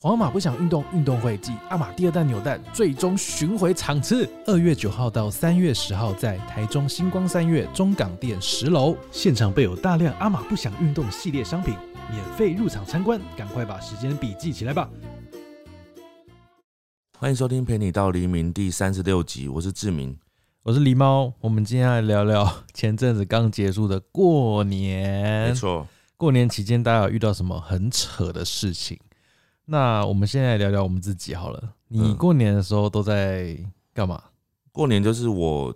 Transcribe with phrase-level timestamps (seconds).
[0.00, 11.74] 皇马不想运动运动会暨阿玛第二弹扭蛋最终巡回场次，二月九号到三月十号在台中星光三月中港店十楼，现场备有大量阿玛不想运动系列商品，
[12.12, 14.88] 免费入场参观，赶快把时间笔记起来吧。
[17.18, 20.16] 欢迎收听《陪你到黎明》第三十六集，我是志明。
[20.62, 25.48] 我是狸猫，我们今天来聊聊前阵子刚结束的过年。
[25.48, 28.96] 没错，过年期间大家有遇到什么很扯的事情？
[29.70, 31.62] 那我们现在聊聊我们自己好了。
[31.88, 33.54] 你嗯过年的时候都在
[33.92, 34.22] 干嘛？
[34.72, 35.74] 过年就是我，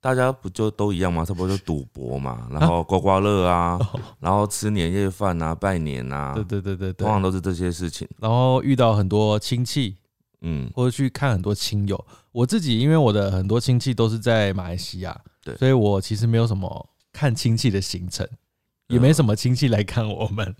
[0.00, 1.24] 大家不就都一样吗？
[1.24, 3.76] 差不多就赌博嘛， 然后刮刮乐啊，
[4.20, 7.08] 然后吃年夜饭啊，拜年啊，对对对对对通。
[7.08, 8.06] 常都是这些事情。
[8.20, 9.96] 然后遇到很多亲戚，
[10.42, 12.04] 嗯，或者去看很多亲友。
[12.30, 18.24] 我自己因为我的很多亲戚都是在马来西亚，对所以我其实没有什么看亲戚的行程，
[18.86, 20.54] 也没什么亲戚来看我们。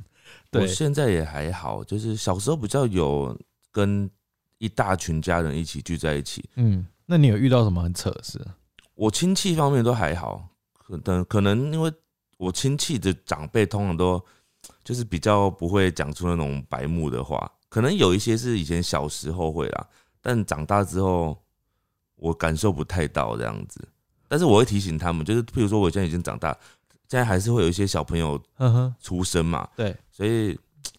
[0.52, 3.36] 我，现在也还好，就是小时候比较有
[3.70, 4.10] 跟
[4.58, 6.48] 一大群家人一起聚在一起。
[6.56, 8.40] 嗯，那你有遇到什么很扯的事？
[8.94, 11.92] 我亲戚方面都还好，可能可能因为
[12.36, 14.20] 我亲戚的长辈通常都
[14.82, 19.86] 就是比较不会讲出那种白目的话，可能有一些是以前小时候会啦，
[20.20, 21.36] 但长大之后
[22.16, 23.86] 我感受不太到这样子。
[24.26, 26.50] 但是我会提醒他们，就是譬如说我现在已经长大，
[27.08, 28.38] 现在还是会有一些小朋友
[29.00, 30.58] 出生嘛，对，所以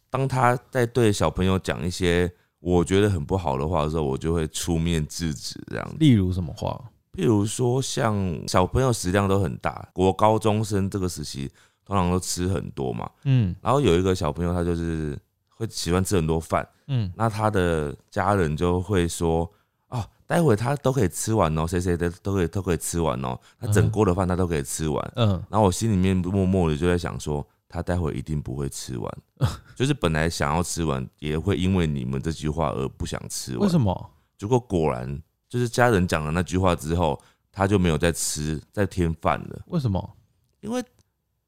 [0.09, 2.31] 当他在对小朋友讲一些
[2.62, 5.98] 我觉得很不好的话的时候，我就会出面制止这样子。
[6.00, 6.81] 例如什么话？
[7.12, 8.16] 譬如说，像
[8.47, 11.52] 小朋友食量都很大，国高中生这个时期
[11.84, 13.12] 通常都吃很多嘛。
[13.25, 19.52] 嗯然后有一个小朋友，他就是会喜欢吃很多饭，嗯，那他的家人就会说
[19.90, 25.12] ：“啊，待会他都可以吃完哦，谁谁的都可以都可以吃完哦，他整锅的饭他都可以吃完。
[25.17, 29.17] 嗯，然后我心里面默默的就在想说，他待会一定不会吃完，
[29.78, 33.62] 就是本来想要吃完，也会因为你们这句话而不想吃完。
[33.62, 34.09] 为什么？
[34.38, 37.22] 结果果然就是家人讲了那句话之后，
[37.52, 40.18] 他就没有再吃再添饭了，为什么？
[40.62, 40.84] 因为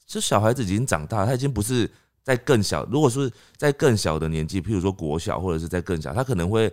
[0.05, 1.89] 这小孩子已经长大，他已经不是
[2.21, 2.85] 在更小。
[2.85, 6.71] 如果是在更小的年纪，譬如说国小或者是在更小，他可能会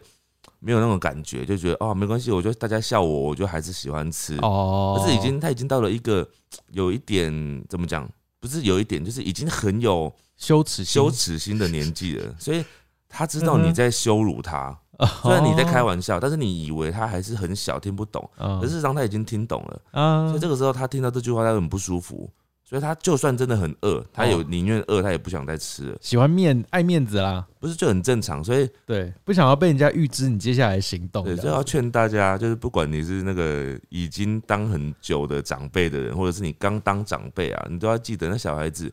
[0.59, 4.36] 没有那种感觉，就觉得哦没关系，我觉得大家笑我，我就还是喜欢吃。
[4.42, 6.28] 哦，可是已经他已经到了一个
[6.72, 7.32] 有一点
[7.69, 8.09] 怎么讲，
[8.41, 12.65] 不是有一点，就是已经很有羞耻羞耻心的年纪了， 所以
[13.09, 14.69] 他知道你在羞辱他。
[14.99, 19.81] 哦虽然你在开玩笑，但是你以为他还是很小，听不懂，嗯可事实上他已经听懂了。
[19.93, 22.28] 啊所以这个时候他听到这句话，他很不舒服。
[22.68, 28.44] 所以他就算真的很饿，他有哦宁愿饿，他也不想再吃了，喜欢面爱面子啦，不是就很正常？
[28.44, 31.42] 所以对，不想要被人家预知你接下来行动对，的。
[31.42, 38.92] 就要劝大家，就是不管你是那个已经当很久的长辈的人，或者是你刚当长辈啊，你都要记得，那小孩子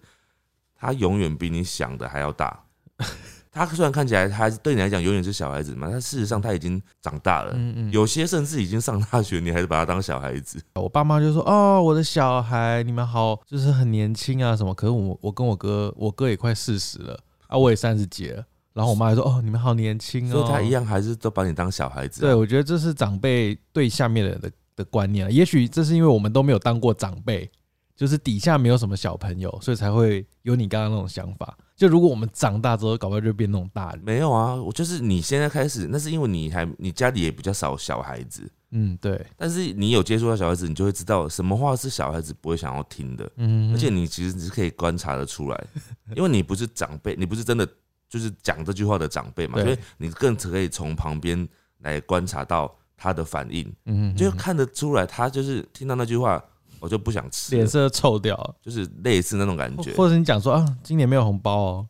[0.74, 2.58] 他永远比你想的还要大。
[3.56, 7.54] 他虽然看起来他对你来讲永远是小孩子嘛，但事实上他已经长大了。
[7.56, 10.62] 嗯嗯，有些甚至已经上大学，你还是把他当小孩子。
[10.74, 14.74] 我爸妈就说：“哦，我的小孩，你们好，就是很年轻啊，什么？
[14.74, 17.18] 可是我我跟我哥，我哥也快四十了
[17.48, 18.44] 啊，我也三十几了。
[18.74, 20.32] 然后我妈还说：哦，你们好年轻哦。
[20.34, 22.28] 所以他一样还是都把你当小孩子、啊。
[22.28, 25.30] 对，我觉得这是长辈对下面的人的的观念啊。
[25.30, 27.50] 也许这是因为我们都没有当过长辈，
[27.96, 31.58] 就是底下没有什么小朋友，所以才会有你刚刚那种想法。
[31.76, 34.02] 就如果我们长大之后，搞不好就变那种大人。
[34.04, 45.68] 没有啊，我就是你现在开始，那是因为你还你家里也比较少小孩子，嗯，对，但是你有接触到小孩子，你就会知道什么话是小孩子不会想要听的，嗯，而且你其实你是可以观察得出来，
[46.16, 47.68] 因为你不是长辈，你不是真的
[48.08, 51.48] 就是讲这句话的长辈嘛，所以你更可以从旁边
[51.80, 56.42] 来观察到他的反应，嗯，就看得出来他就是听到那句话，
[56.86, 59.92] 我就不想吃，脸色臭掉了，就是类似那种感觉。
[59.96, 61.88] 或者你讲说啊，今年没有红包哦。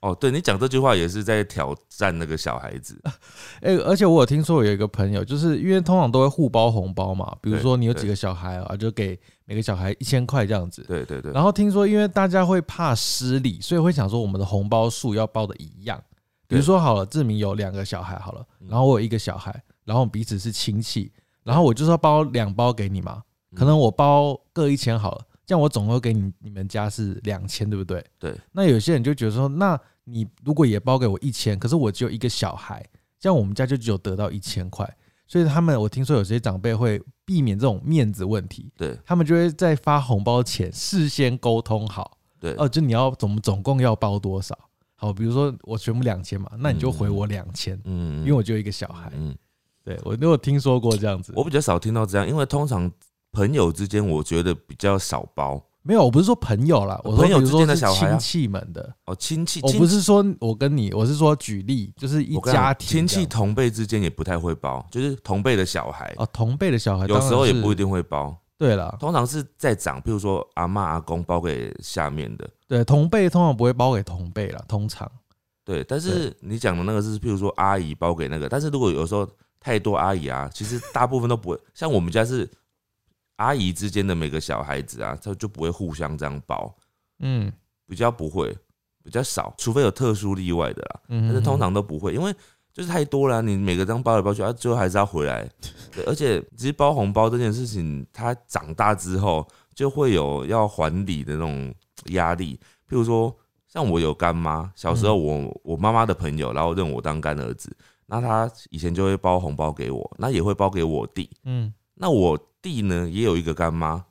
[0.00, 2.98] 哦，对你讲这句话也是在挑战那个小孩子，
[3.60, 10.82] 哎、而且我有听说我有一个朋友，就是因为通常都会互包红包嘛，比如说你有几个小孩啊，就给每个小孩一千块这样子。
[10.88, 16.02] 对对对，然后听说，因为大家会怕失礼，所以会想说我们的红包数要包的一样。
[16.48, 19.52] 比如说好了，志明有两个小孩好了，嗯然后我有一个小孩，
[19.84, 21.12] 然后我们彼此是亲戚，
[21.44, 23.22] 然后我就是要包两包给你嘛，嗯
[23.54, 28.04] 可能我包各一千好了，这样我总共给你你们家是两千，对不对？
[28.18, 28.34] 对。
[28.52, 32.84] 那有些人就觉得说，那你如果也包给我一千，可是我只有一个小孩，
[33.18, 34.88] 这样我们家就只有得到一千块。
[35.26, 44.58] 所以他们，我听说有些长辈会避免这种面子问题，对他们就会在发红包前事先沟通好，对哦，就你要总总共要包多少？
[44.96, 49.12] 好，比如说我全部两千嘛，那你就回我两千、嗯因为我就一个小孩。
[49.14, 49.32] 嗯，
[49.84, 51.32] 对我都有听说过这样子。
[51.36, 52.90] 我比较少听到这样，因为通常
[53.32, 58.10] 朋友之间，我觉得比较少包，没有，我不是说朋友啦，我说朋友之间的小孩啊。
[58.10, 67.80] 亲戚们的，哦，亲戚，我不是说我跟你，我是说举例，就是一家庭亲戚同辈之间也不太会包，就是同辈的小孩，哦，同辈的小孩，有时候也不一定。
[67.80, 75.10] 定会包，对了，通常是在长，譬如说阿妈阿公包给下面的，对同辈通常不会包给同辈了，通常。
[75.64, 75.82] 对。
[75.84, 79.26] 但是你讲的那个是譬如说阿姨包给那个，但是如果有时候
[79.58, 82.46] 太多阿姨啊，其实大部分都不会，像我们家是
[83.40, 86.76] 阿姨之间的每个小孩子啊，他就不会互相这样包，
[87.20, 87.50] 嗯
[87.86, 88.54] 比较不会，
[89.02, 91.00] 比较少，除非有特殊例外的啦。
[91.08, 92.30] 嗯，但是通常都不会，因为
[92.72, 95.48] 就是太多了啊、你每个这样包来包去啊，最后还是要回来。
[95.90, 101.74] 对，而且其实包红包这件事情，他长大之后就会有要还礼的那种
[102.10, 102.60] 压力。
[102.88, 103.34] 譬如说，
[103.66, 111.30] 像我有干妈，小时候我、我妈妈的朋友，然后认我当干儿子，那他以前就会包红包给我，那也会包给我弟。
[111.44, 114.04] 嗯，那我弟呢也有一个干妈，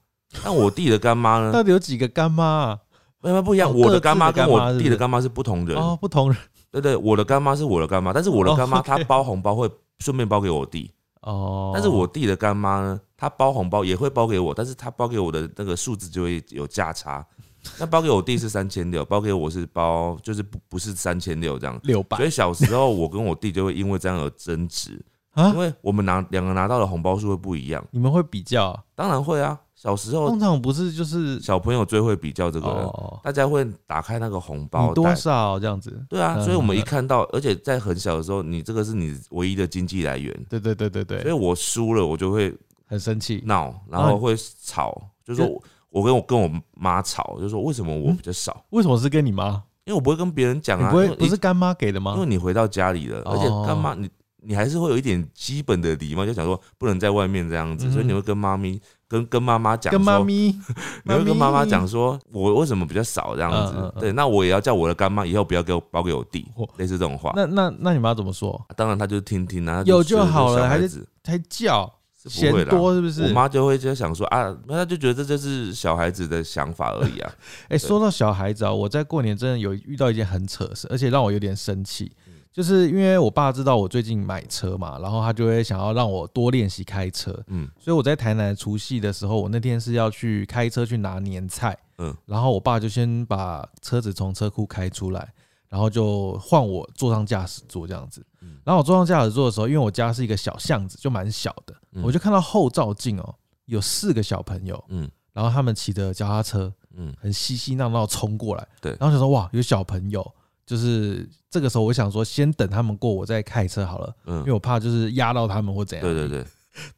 [0.44, 2.80] 但我弟的干妈呢， 到底有几个干妈啊？
[3.22, 5.78] 没有不一样，哦我的干妈跟我弟的干妈是不同人。
[5.78, 6.40] 哦，不同人。
[6.72, 9.69] 对对，我的干妈是我的干妈，但是我的干妈 哦她包红包会
[10.00, 10.92] 顺便包给我弟，
[11.22, 17.25] 哦，但是我弟的干妈呢，她包红包也会包给我，但是她包给我的那个数字就会有价差。
[17.78, 22.16] 那包给我弟是三千六，包给我是包就是不不是三千六这样，六百。
[22.16, 27.84] 所以小时候我跟我弟就会因为这样而争执，啊因，为我们拿两个拿到的红包数会不一样。
[27.92, 28.84] 你们会比较啊？
[28.96, 36.04] 当然会啊，小时候通常不是就是小朋友最会比较这个了，哦，大家会打开那个红包你多袋，少这样子？
[36.10, 42.54] 对啊，嗯所以我们一看到，而且在很小的时候，你这个是你唯一的经济来源，对对对对对，所以我输了，我就会
[42.86, 43.42] 很生气。
[43.46, 45.62] 闹，然后会吵，就说我
[45.92, 48.66] 我跟我跟我妈吵，就说为什么我比较少？
[48.72, 49.64] 为什么是跟你妈？
[49.86, 52.25] 因为我不会跟别人讲啊，不是干妈给的吗因为？
[52.25, 54.08] 你回到家里了，哦而且干妈你
[54.41, 60.56] 你还是会有一点基本的礼貌，就想说不能在外面这样子，嗯所以你会跟妈咪跟跟妈妈讲，跟妈，咪，
[61.03, 63.94] 你会跟妈妈咪讲说，我为什么比较少这样子嗯嗯？
[63.95, 67.33] 嗯对，那我也要叫我的干妈以后不要给我包给我弟嚯，类似这种话。
[67.36, 68.59] 那那那你妈怎么说？
[68.75, 71.94] 当然她就听听啊，他有就好了还是小孩子还叫
[72.24, 72.71] 不会的。
[72.71, 73.24] 多是不是？
[73.24, 77.31] 我妈就会就想说啊，那她就觉得这就是小孩子的想法而已啊。
[77.69, 95.31] 哎、说到小孩子啊，我在过年真的有遇到一件很扯的事，而且让我有点生气，嗯就是因为我爸知道我最近买车嘛，然后他就会想要让我多练习开车，嗯所以我在台南除夕的时候，我那天是要去开车去拿年菜，嗯然后我爸就先把车子从车库开出来，
[95.69, 98.57] 然后就换我坐上驾驶座这样子嗯。
[98.66, 103.36] 然后我坐上驾驶座的时候，因为我家是一个小巷子，就蛮小的，嗯我就看到后照镜哦，
[103.66, 110.34] 有四个小朋友，嗯然后他们骑着脚踏车，嗯很嬉戏闹闹冲过来，对然后想说哇，有小朋友，
[110.69, 114.38] 就是这个时候我想说先等他们过，我再开车好了，嗯。
[114.42, 116.07] 因为嗯，我怕就是压到他们或怎样。
[116.07, 116.45] 对对对，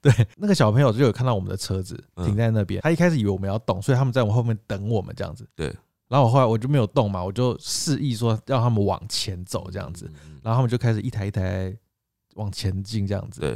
[0.11, 2.25] 对，那个小朋友就有看到我们的车子嗯。
[2.25, 5.47] 停在那边，他一开始以为我们要动，所以他们在我们后面等我们这样子。
[5.55, 5.73] 对，
[6.09, 10.11] 然后我后来我就没有动嘛，我就示意说让他们往前走这样子，
[10.43, 11.73] 然后他们就开始一台一台
[12.35, 13.39] 往前进这样子。
[13.39, 13.51] 对，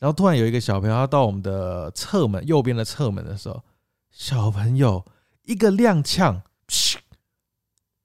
[0.00, 3.62] 然后突然有一个小朋友，他到我们的侧门右边的侧门的时候，
[4.10, 5.04] 小朋友
[5.44, 6.42] 一个踉跄，噗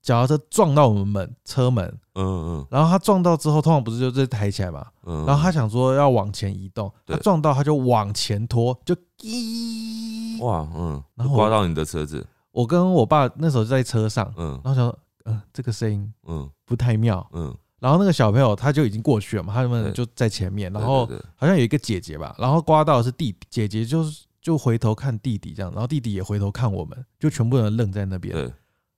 [0.10, 1.86] 脚踏车撞到我们门车门，
[2.16, 2.68] 嗯嗯。
[2.72, 4.84] 然后他撞到之后，通常不是就这抬起来嘛？
[5.06, 10.40] 嗯，然后他想说要往前移动，他撞到他就往前拖，就滴。
[10.42, 14.60] 哇，嗯，然后刮到你的车子，我跟我爸那时候就在车上，嗯。
[14.64, 16.50] 然后想说，嗯、这个声音嗯。
[16.66, 17.24] 不太妙。
[17.34, 21.06] 嗯，然后那个小朋友他就已经过去了嘛，他们就在前面，然对后
[21.36, 28.52] 好像有一个姐姐吧，然后刮到的是弟姐姐，就是就回头看弟弟这样，然后弟弟也回头看我们，就全部人愣在那边。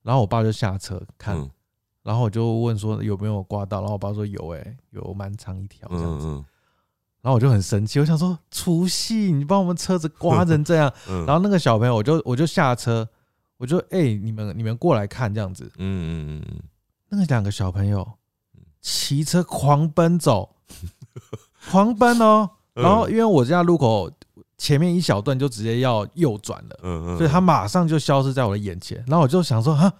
[0.03, 1.49] 对，然后我爸就下车看，嗯。
[2.03, 6.27] 然后我就问说有没有刮到，然后我爸说有哎、有蛮长一条这样子。
[6.27, 6.45] 嗯
[7.21, 13.07] 然后我就很生气，我想说除夕你把我们车子刮成这样， 嗯，然后那个小朋友我就我就下车，
[13.57, 16.59] 我就哎、你们你们过来看这样子，嗯嗯嗯
[17.09, 18.13] 那个两个小朋友
[18.81, 20.55] 骑车狂奔走，
[21.69, 22.49] 狂奔哦。
[22.73, 24.09] 嗯，然后因为我家路口
[24.61, 29.03] 前面一小段就直接要右转了，嗯嗯，所以他马上就消失在我的眼前。
[29.07, 29.91] 然后我就想说，哈，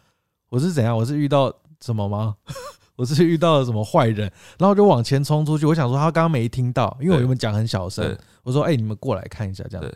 [0.50, 0.96] 我是怎样？
[0.96, 1.52] 我是遇到
[1.84, 2.36] 什么吗？
[2.96, 4.32] 我是遇到了什么坏人？
[4.60, 5.66] 然后我就往前冲出去。
[5.66, 9.90] 我想说他刚刚没听到，因为我原本讲很小声，我说：“哎、你们过来看一下。”这样对，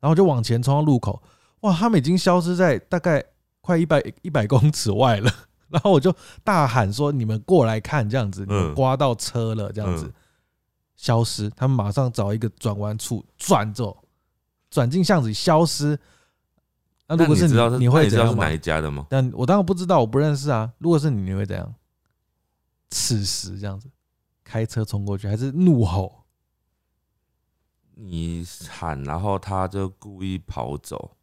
[0.00, 1.22] 然后我就往前冲到路口，
[1.60, 3.22] 哇，他们已经消失在大概
[3.60, 5.30] 快一百一百公尺外了。
[5.70, 10.06] 然后我就大喊说：“你们过来看，这样子，你们嗯刮到车了，这样子。
[10.06, 10.12] 嗯
[10.96, 11.48] 消失。
[11.50, 13.96] 他们马上找一个转弯处转走，
[14.70, 15.98] 转进巷子里消失。
[17.06, 18.52] 那如果是那你知道是你，会知道是哪？
[18.52, 19.06] 一家的吗？
[19.08, 20.70] 但我当然不知道，我不认识啊。
[20.78, 21.74] 如果是你，你会怎样？
[22.90, 23.88] 此时这样子
[24.44, 26.24] 开车冲过去，还是怒吼？
[27.94, 31.16] 你喊，然后他就故意跑走，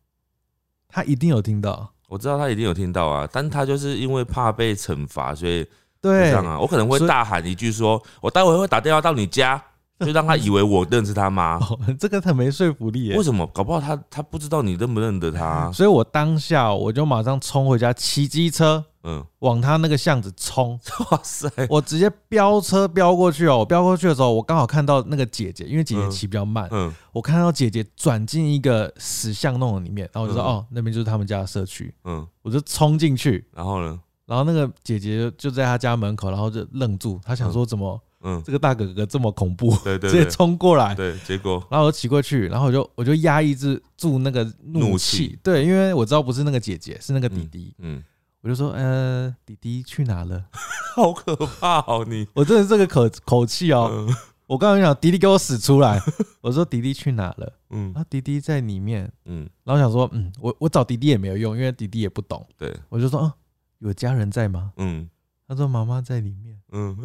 [0.87, 1.93] 他一定有听到。
[2.07, 5.63] 我知道他一定有听到啊，但他就是因为怕被惩罚，所以
[6.01, 6.59] 对这样啊。
[6.59, 9.63] 我可能会大喊一句说：“我待会会打电话到你家。”
[10.05, 11.57] 就让他以为我认识他妈。
[11.57, 13.23] 哦，这个很没说服力耶为。
[13.23, 13.45] 什么？
[13.53, 15.71] 搞不好他他不知道你认不认得他。
[15.71, 20.79] 所以我当下我就马上冲回家，骑机车嗯，往他那个巷子冲，
[21.11, 23.59] 哇塞，我直接飙车飙过去哦。
[23.59, 31.93] 我飙过去的时候，我刚好看到那个姐姐，因为姐姐嗯骑比较慢，嗯我看到姐姐转进一个死巷弄里面，然后我就说：“嗯哦，那边就是他们家的社区。
[32.03, 33.99] 嗯，”我就冲进去，然后呢？
[34.25, 41.63] 然后那个姐姐就就在他家门口，然后就愣住，她想说怎么嗯，这个大哥哥这么恐怖，对对 直接冲过来，对，结果。
[41.69, 48.03] 然后我骑过去，然后我就我就压抑住住那个怒怒气，对，因为我知道不是那个姐姐，是那个弟弟，嗯，
[48.41, 50.43] 我就说呃，弟弟去哪了？
[50.95, 52.27] 好可怕哦你。
[52.33, 54.15] 我真的是这个口口气哦，嗯。
[54.47, 56.01] 我刚刚讲弟弟给我死出来，
[56.41, 57.53] 我说弟弟去哪了？
[57.69, 57.91] 嗯。
[57.93, 63.33] 然后弟弟在里面，嗯，然后想说嗯，我我找弟弟也没有用，因为弟弟也不懂，对，我就说啊，
[63.79, 64.71] 有家人在吗？
[64.77, 65.07] 嗯。
[65.47, 66.97] 他说妈妈在里面，嗯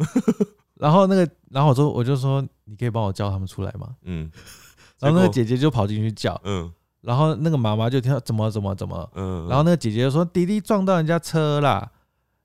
[0.81, 3.87] 然后那个然后我说我就说你可以帮我叫他们出来吗？
[4.01, 4.31] 嗯，
[4.99, 6.71] 然后那个姐姐就跑进去叫，嗯
[7.01, 9.09] 然后那个妈妈就听到怎么怎么怎么。
[9.15, 11.87] 嗯，然后那个姐姐就说：“弟弟撞到人家车啦！”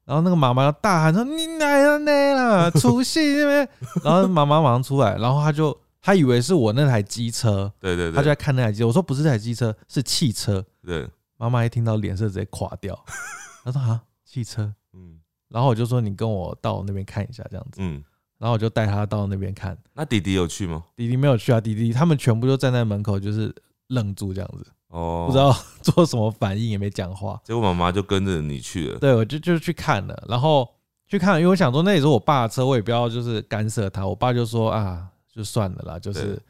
[0.04, 3.68] 然后那个妈妈大喊说：“你奶奶奶啦， 出戏那边！”
[4.04, 8.86] 然后妈妈马上出来，然后他就他以为是我那台机车，对对对，他就在看那台机车。
[8.86, 10.64] 我说：“不是这台机车，是汽车。
[10.84, 12.98] 对，”妈妈一听到脸色直接垮掉，
[13.64, 14.72] 她说：“啊，汽车。
[14.94, 17.78] 嗯”然后我就说：“你跟我到那边看一下，这样子。
[17.82, 18.02] 嗯，”
[18.38, 19.76] 然后我就带他到那边看。
[19.94, 20.84] 那弟弟有去吗？
[20.96, 23.54] 弟弟没有去啊，弟弟他们全部就站在门口，就是
[23.88, 25.38] 愣住这样子，哦， 不知。
[25.38, 27.40] 道 做什么反应，也没讲话。
[27.44, 28.98] 结果妈妈就跟着你去了。
[28.98, 30.68] 对，我就就去看了，然后
[31.06, 34.06] 去看了，因为我想说那也是我爸的车，我也不要就是干涉他。
[34.06, 36.40] 我爸就说啊，就算了啦，就是对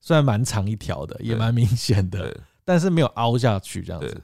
[0.00, 4.06] 虽然蛮长一条的，也对蛮明显的，对但是没有凹下去这样子。
[4.08, 4.20] 对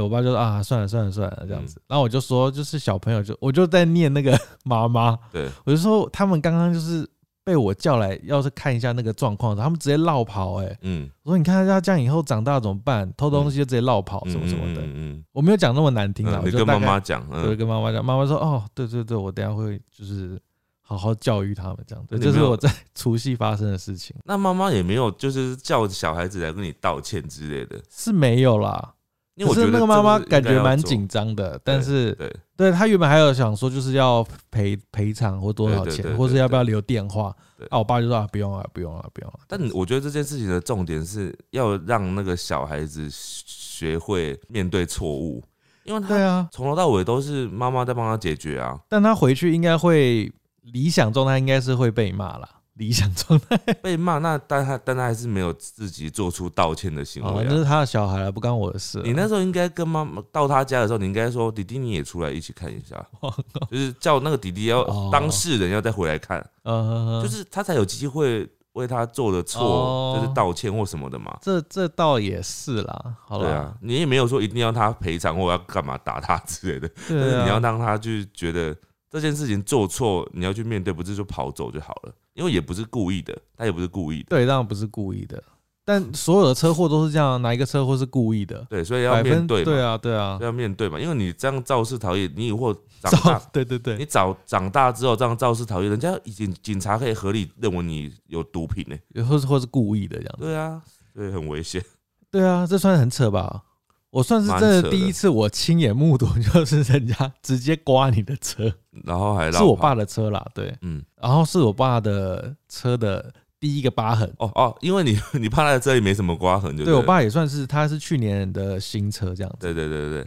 [0.00, 1.80] 我爸就说啊，算了算了算了这样嗯子。
[1.86, 7.08] 然后我就说，就是小朋友就我就在念那个 妈妈，对，我就说他们刚刚就是
[7.44, 13.10] 被我叫来，要是看一下那个状况，他们直接绕跑、欸，哎，嗯，我说你看他这样以后长大怎么办？
[13.16, 14.82] 偷东西就直接绕跑嗯什么什么的。
[14.82, 20.38] 嗯嗯我没有讲那么难听啦，嗯，你跟我就大概妈妈讲，对，嗯，跟妈妈讲，妈妈说：“哦，对对对，我等下会就是
[20.82, 28.92] 好好教育他们这样。”对，你没有这是我在 除夕发生的事情，那妈妈也没有就是叫小孩子来跟你道歉之类的，是没有啦。
[29.38, 37.64] 因为我觉得可是那个妈妈感觉蛮紧张的，但是对，对她原本还有想说就是要赔赔偿或多少钱，或是要不要留电话对。
[37.68, 39.38] 啊，我爸就说啊，不用了，不用了，不用了。
[39.46, 45.40] 但我觉得这件事情的重点是要让那个小孩子学会面对错误，
[45.84, 48.76] 因为他对啊，从头到尾都是妈妈在帮他解决啊。
[48.88, 50.28] 但他回去应该会
[50.62, 52.48] 理想中他应该是会被骂啦。
[52.78, 57.46] 理想状态 被骂，那但他但他还是没有自己做出道歉的行哦，为啊。
[57.50, 59.02] 那是他的小孩了，不干我的事啊。
[59.04, 63.04] 你那时候应该跟妈妈到他家的时候，你应该说弟弟你也出来一起看一下，
[63.70, 71.36] 就是叫那个弟弟要哦当事人要再回来看，呃，就是他才有机会为他做的哦错就是道歉或什么的嘛。
[71.42, 73.16] 这这倒也是啦。
[73.28, 78.76] 对啊，你也没有说一定要他赔偿或要干嘛打他之类的，但对你要让他就是觉得
[79.10, 85.42] 这件事情做错，你要去面对，不是说跑走就好了，因为也不是故意的，他也不是故意的，对，当然不是故意的，
[85.84, 88.66] 但所有的车祸都是这样，哪一个车祸是故意的？
[88.68, 100.44] 对，所以要面对嘛，对啊，对啊，要面对嘛，因为你这样肇事逃逸，你以后长大， 对对对你早长大之后这样肇事逃逸，人家警警察可以合理认为你有毒品呢、或是或是故意的这样子。
[100.44, 100.82] 对啊，
[101.14, 101.82] 所以很危险。
[102.30, 103.62] 对啊，这算很扯吧？
[104.10, 108.72] 我算是真的的第一次，我亲眼目睹，就是人家直接刮你的车，
[109.04, 114.32] 然后还是我爸的车啦，对，嗯然后是我爸的车的第一个疤痕。
[114.38, 119.58] 哦哦，因为你 你怕他的车里没什么刮痕就对我爸也算是，他是去年的新车这样子。
[119.60, 120.26] 对对对对对，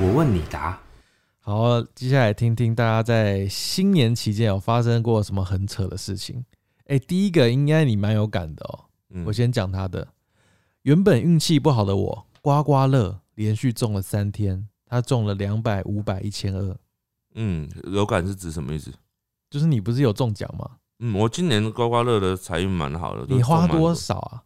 [0.00, 0.80] 我问你答。
[1.40, 6.42] 好，接下来听听大家在新年期间有发生过什么很扯的事情。
[6.86, 8.84] 哎、第一个应该你蛮有感的哦。
[9.10, 10.08] 嗯我先讲他的。
[10.86, 16.76] 原本运气不好的我，刮刮乐连续中了三天，他中了两百、五百、一千二。
[17.34, 18.92] 嗯，有感是指什么意思？
[19.50, 20.76] 就是你不是有中奖吗？
[21.00, 23.26] 嗯，我今年刮刮乐的财运蛮好的。
[23.34, 23.92] 你花多？
[23.92, 24.44] 少啊？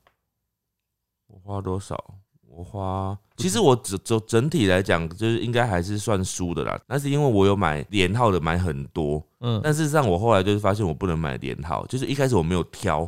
[1.27, 2.15] 我花多少？
[2.49, 6.81] 我花，其实我整整整体来讲，就是应该还是算输的啦。
[6.87, 13.01] 那是因为我有买连号的，买很多，嗯，但事实上我后来就是发现我不能买连号，就是一开始我没有挑，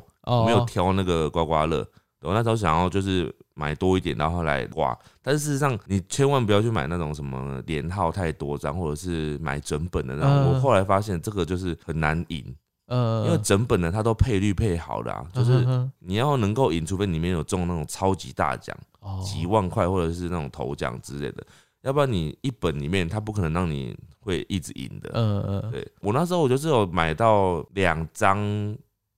[0.44, 1.88] 没有挑那个刮刮乐。
[2.22, 4.96] 我那时候想要就是买多一点，然后来刮。
[5.20, 10.30] 但是事实上，你千万不要去买那种什么连号太多张，或者是买整本的那种。
[10.30, 12.54] 嗯我后来发现这个就是很难赢。
[12.86, 15.64] 呃，因为整本的它都配率配好的、啊，就是
[16.00, 18.76] 你要能够赢，除非里面有中那种超级大奖，
[19.24, 21.46] 几万块或者是那种头奖之类的，
[21.82, 25.10] 要不然你一本里面它不可能让你会一直赢的。
[25.14, 28.36] 嗯嗯，对我那时候我就是有买到两张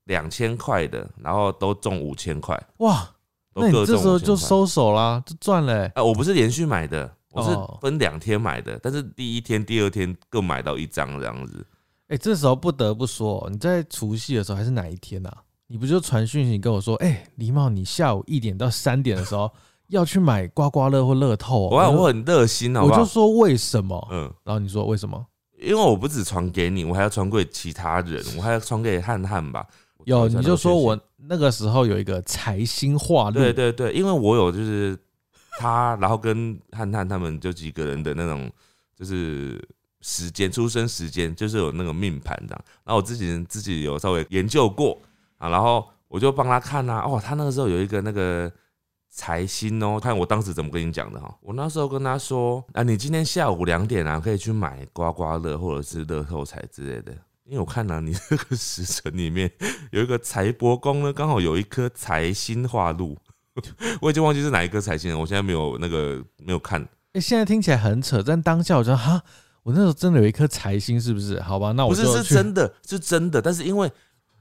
[0.05, 3.09] 两千块的，然后都中五千块，哇，
[3.55, 4.49] 都那你各中5000这时候就块。
[4.49, 11.67] 收手啦，就赚嘞、哎、我不是连续买的，我是哦分两天买的，但是第一天、第二天各买到一张这样子。
[12.09, 15.35] 哎、这时候不得不说，你在除夕的时候还是哪一天啊？
[15.67, 19.51] 你不就传讯息跟我说，哎、李茂，你下午一点到三点的时候
[19.89, 21.91] 要去买刮刮乐或乐透、哦？
[21.91, 22.93] 我很热心，好不？
[22.93, 24.09] 我就说为什么？
[24.13, 25.27] 嗯，然后你说为什么？
[25.59, 29.67] 因为我不止传给你，我还要传给其他人，我还要传给汉汉吧。
[30.07, 34.97] 我有，你就说我那个时候有一个财星化路，对对对，因为我有就是
[35.59, 38.51] 他，然后跟汉汉他们就几个人的那种
[38.97, 39.63] 就是
[40.01, 42.65] 时间出生时间，就是有那个命盘这样。
[42.85, 45.01] 然后我自己自己有稍微研究过
[45.39, 48.51] 啊，然后我就帮他看啊，哦，他那个时候有一个那个。
[49.17, 51.33] 财星哦，看我当时怎么跟你讲的哈。
[51.41, 57.17] 我那时候跟他说啊，你今天下午两点啊，可以去买刮刮乐或者是乐透彩之类的。
[57.47, 59.51] 因为我看到、你这个时辰里面
[59.91, 63.19] 有一个财帛宫呢，刚好有一颗财星化禄，
[64.01, 66.83] 我已经忘记是哪一颗财星了，我现在没有那个没有看，
[67.13, 69.23] 哎、现在听起来很扯，但当下我觉得哈，
[69.63, 71.39] 我那时候真的有一颗财星，是不是？
[71.41, 73.93] 好吧，那我不是是真的是真的，但是因为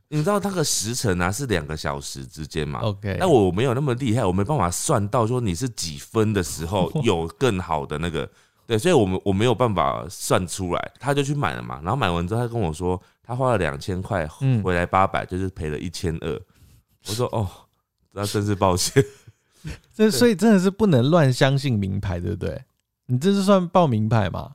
[0.07, 8.29] 你知道那个时辰啊是两个小时之间嘛，OK，那我没有那么厉害，我没办法算到说你是几分的时候有更好的那个，
[8.65, 16.41] 对，所以我们我没有办法算出来，他就去买了嘛，然后买完之后他跟我说他花了两千块嗯回来八百，就是赔了一千二，
[17.07, 17.47] 我说 哦，
[18.11, 19.03] 那真是抱歉，
[19.93, 22.63] 这所以真的是不能乱相信名牌，对不对？
[23.07, 24.53] 你这是算报名牌嘛？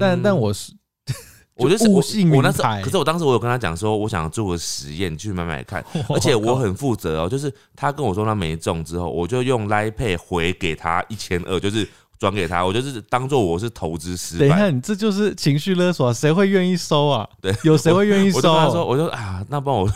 [0.00, 0.72] 但嗯但我是
[1.54, 2.50] 我就是我误信我那
[2.82, 11.86] 可是我当时我有跟他讲说，我想做个实验去买买看，而且我很负责哦，就是他跟我说他没中之后，我就用 Line Pay 回给他一千二，就是
[12.22, 17.28] 转给他，我就是当做我是投资失等一下，你这就是情绪勒索啊，谁会愿意收啊？
[17.40, 19.90] 对，有谁会愿意 我就跟他说，我就啊，那帮 我，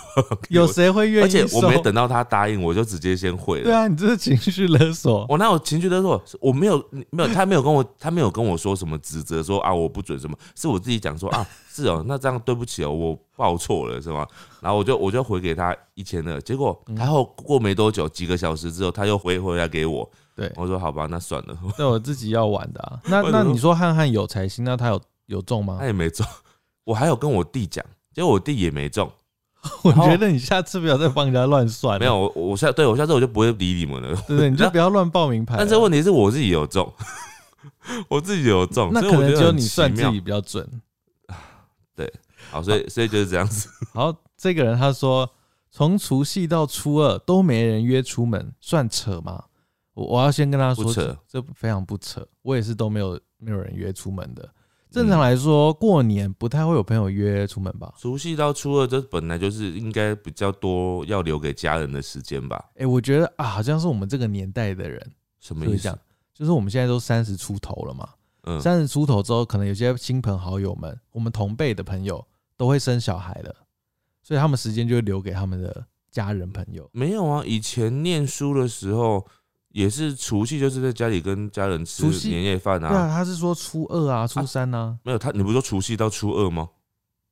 [0.48, 1.46] 有谁会愿意收？
[1.46, 3.64] 且我没等到他答应，我就直接先汇了。
[3.66, 5.24] 对啊，你这是情绪勒索。
[5.28, 6.20] 我那我情绪勒索？
[6.40, 14.26] 我没有，没有，他没有跟我，他没有跟我说什么指责，说啊我不准什么，是我自己讲说啊， 是哦，那这样对不起哦，我报错了是吗？
[14.60, 23.00] 然后我就我就回给他一千二，结果嗯他后过没多久，几个小时之后，他又回回来给我，对，我说好吧，那算了， 那我自己要玩的啊。
[23.08, 25.86] 那那你说汉汉有财星，那他有有中吗他？
[25.86, 26.26] 也没中，
[26.84, 29.10] 我还有跟我弟讲，结果我弟也没中，
[29.82, 31.98] 我觉得你下次不要再帮人家乱算了。
[31.98, 34.14] 没有，我我下对我下次我就不会理你们了。
[34.28, 35.58] 对对，你就 不要乱报名牌了。
[35.58, 36.92] 但是问题是我自己有中，
[38.08, 40.68] 我自己有中，那可能只有你算自己比较准。
[41.96, 42.12] 对
[42.50, 43.70] 好，所以所以就是这样子。
[43.94, 45.30] 好，这个人他说，
[45.70, 49.44] 从除夕到初二都没人约出门，算扯吗？
[49.96, 52.24] 我我要先跟他说，这这非常不扯。
[52.42, 54.42] 我也是都没有没有人约出门的。
[54.44, 54.50] 嗯
[54.88, 57.92] 正常来说，过年不太会有朋友约出门吧？
[57.98, 62.70] 除夕到初二，这本来就是应该比较多要留给家人的时间吧？
[62.76, 65.98] 哎、我觉得啊，好像是我们这个年代的人什么意思
[66.32, 68.08] 就是我们现在都三十出头了嘛，
[68.44, 72.24] 嗯，三十出头之后，可能有些亲朋好友们，我们同辈的朋友
[72.56, 73.54] 都会生小孩了，
[74.22, 76.88] 所以他们时间就会留给他们的家人朋友。
[76.92, 77.42] 没有啊。
[77.44, 79.26] 以前念书的时候，
[79.76, 83.08] 也是除夕就是在家里跟家人吃除夕年夜饭对啊，啊。
[83.08, 84.96] 他是说初二啊，初三啊。
[85.02, 86.66] 没有他，你不是说除夕到初二吗？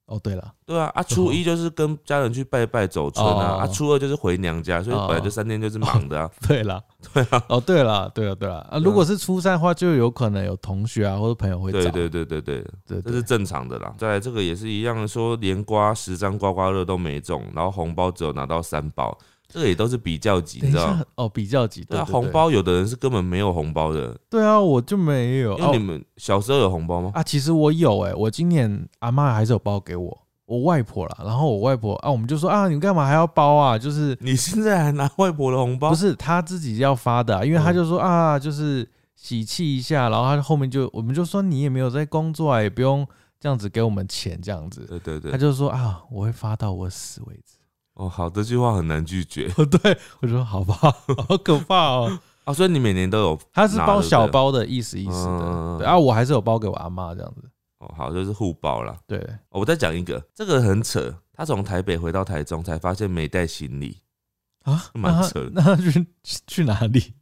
[0.06, 6.30] 哦，对了，对啊，啊，初一就是跟家人去拜拜走春啊，哦啊，初二就是回娘家，所以本来这三天就是忙的啊。
[6.46, 6.78] 对了，
[7.14, 8.78] 对啊，哦，对了，对了，对了啊！
[8.78, 11.78] 如果是初三的话，就有可能有同学啊或者朋友会找。
[11.78, 13.94] 对对对对对，对对这是正常的啦。
[13.96, 19.16] 再来这个也是一样，说连刮十张刮刮乐都没中，然后红包只有拿到三包，
[19.54, 21.04] 这个也都是比较级，等一你知道吗？
[21.14, 25.56] 哦，比较级对啊，红包有的人是根本没有红包的，对啊，我就没有。
[25.56, 27.12] 那你们小时候有红包吗？
[27.14, 31.18] 啊，其实我有哎、我今年阿妈还是有包给我，我外婆啦。
[31.20, 33.78] 然后我外婆啊，我们就说啊，你们干嘛还要包啊？
[33.78, 35.90] 就是你现在还拿外婆的红包？
[35.90, 43.06] 不是她自己要发的啊、因为他嗯就说啊，就是喜气一下，然后她后面就我们就说你也没有在工作啊，也不用
[43.38, 44.84] 这样子给我们钱这样子。
[44.88, 47.58] 对对对她，就说啊，我会发到我死为止。
[47.94, 50.74] 哦，好，这句话很难拒绝哦， 对，我说好吧，
[51.28, 52.18] 好可怕哦。
[52.44, 57.48] 啊，所以你每年都有他是包小包的意思意思的，嗯对啊，我还是有包给我阿妈这样子。
[57.78, 58.94] 哦，好，就是互包啦。
[59.06, 63.98] 对，哦我再讲一个，这个很扯，他从台北回到台中才发现没带行李，
[64.64, 66.06] 啊，蛮扯的那他去
[66.46, 67.14] 去哪里？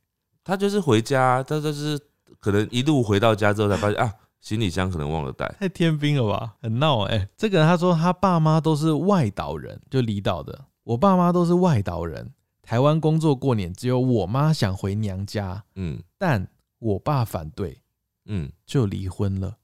[0.43, 2.01] 他就是回家，他就是
[2.41, 5.49] 可能一路回到家之后才发现啊，行李箱可能忘了带。
[5.59, 10.67] 太天兵了吧，很闹哎、这个人他说他爸妈都是外岛人，就离岛的。
[10.83, 16.47] 我爸妈都是外岛人，台湾工作过年，只有我妈想回娘家，嗯但
[16.81, 17.81] 我爸反对，
[18.27, 19.57] 嗯，就离婚了。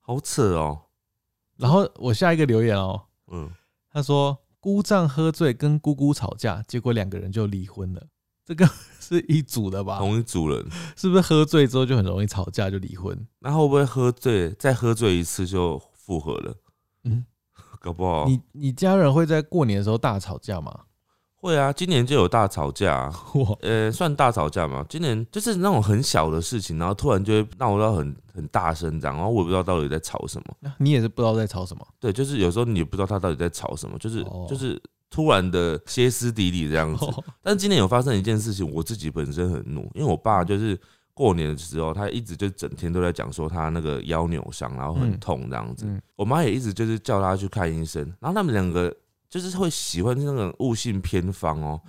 [0.00, 0.82] 好扯哦。
[1.56, 3.50] 然后我下一个留言哦，嗯，
[3.90, 8.06] 他说姑丈喝醉跟姑姑吵架，结果两个人就离婚了。
[8.48, 8.66] 这个
[8.98, 9.98] 是一组的吧？
[9.98, 13.14] 同一组人，是不是喝醉之后就很容易吵架就离婚？
[13.40, 16.54] 那会不会喝醉再喝醉一次就复合了？
[17.04, 17.26] 嗯，
[17.78, 20.74] 搞不好你你家人会在过年的时候大吵架吗？
[21.34, 21.70] 会啊。
[21.70, 24.84] 今年就有大吵架、 啊，我呃，算大吵架嘛。
[24.88, 30.72] 今年就是那种很小的事情，然后突然就会闹到很很大声这样，然后我也不知道到底在吵什么。
[30.78, 31.86] 你也是不知道在吵什么。
[32.00, 37.06] 对，就是有时候你也不知道他到底在吵什么，就是、哦就是突然的歇斯底里这样子。
[37.42, 40.78] 但是今年有发生一件事情，我自己本身很怒，因为我爸就是
[41.14, 45.86] 过年的时候，他一直就整天都在讲说他那个腰扭伤，然后很嗯痛这样子。
[45.86, 48.94] 嗯我妈也一直就是叫他去看医生，然后他们两个
[49.30, 51.80] 就是会喜欢那种悟性偏方哦。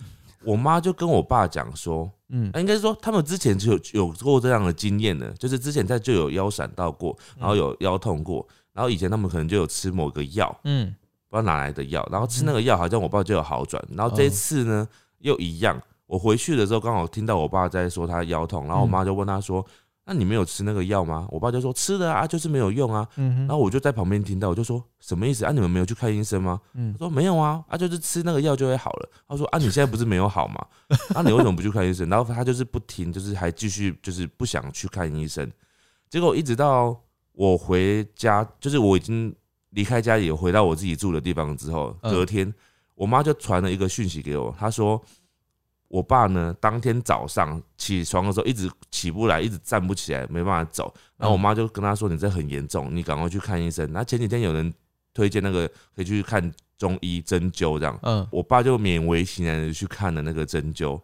[0.46, 10.96] 我妈就跟我爸讲说，嗯应该是说他们之前就有有过这样的经验的，就是之前在就有腰闪到过，然后有腰痛过，然后以前他们可能就有吃某个药，嗯
[11.30, 14.88] 不知道哪来的药，然后吃那个药好像我爸就有好转，然后这一次呢
[15.20, 15.82] 又一样。
[16.08, 19.64] 我回去的时候刚好听到我爸在说他腰痛，然后我妈就问他说
[20.06, 25.52] ：“那你没有吃那个药吗？”我爸就说：“吃的啊，就是没有用啊。”嗯然后我就在旁边听到，我就说：“什么意思啊？
[25.52, 30.66] 你们没有去看医生吗？”嗯他说：“没有啊，啊就是吃那个药就会好了。”他说：“啊你现在不是没有好吗？
[31.14, 35.48] 那、你为什么不去看医生？”然后他就是不听，就是还继续就是不想去看医生。
[36.10, 37.00] 结果一直到
[37.34, 39.32] 我回家，就是我已经
[39.72, 42.54] 离开家里，回到我自己住的地方之后，嗯隔天
[42.96, 45.02] 我妈就传了一个讯息给我，她说
[45.88, 50.94] 我爸呢当天早上起床的时候一直起不来，一直站不起来，没办法走。
[51.18, 54.74] 然后我妈就跟他说：“你这很严重，你赶快去看医生。”那前几天有人
[55.14, 58.00] 推荐那个可以去看中医针灸这样。
[58.02, 61.00] 嗯我爸就勉为其难的去看了那个针灸，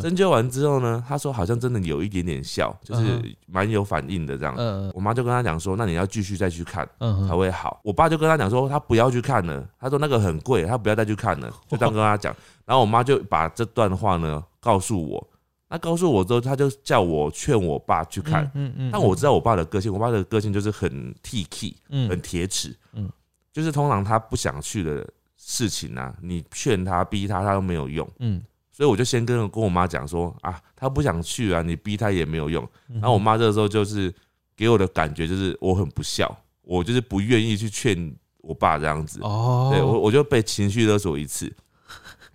[0.00, 4.54] 针灸完之后呢，他说好像真的有一点点效，就是嗯蛮有反应的这样。
[4.58, 7.80] 嗯我妈就跟他讲说，那你要继续再去看嗯才会好。
[7.82, 12.36] 我爸就跟他讲说，他不要去看了，他说那个很贵，他不要再去看了，就这样跟他讲。
[12.66, 15.26] 然后我妈就把这段话呢告诉我，
[15.70, 18.50] 那告诉我之后，他就叫我劝我爸去看。
[18.54, 23.10] 嗯嗯但我知道我爸的个性，我爸的个性就是很 T K，嗯很铁齿，嗯
[23.54, 28.06] 就是通常他不想去的事情啊，你劝他逼他，他都没有用。
[28.18, 32.68] 嗯，所以我就先跟跟我妈讲说啊，他不想去啊，你逼他也没有用。
[32.88, 34.12] 然然后我妈这个时候就是
[34.56, 39.20] 给我的感觉就是我很不孝，我就是不愿意去劝我爸这样子。
[39.22, 41.54] 哦，对我我就被情绪勒索一次。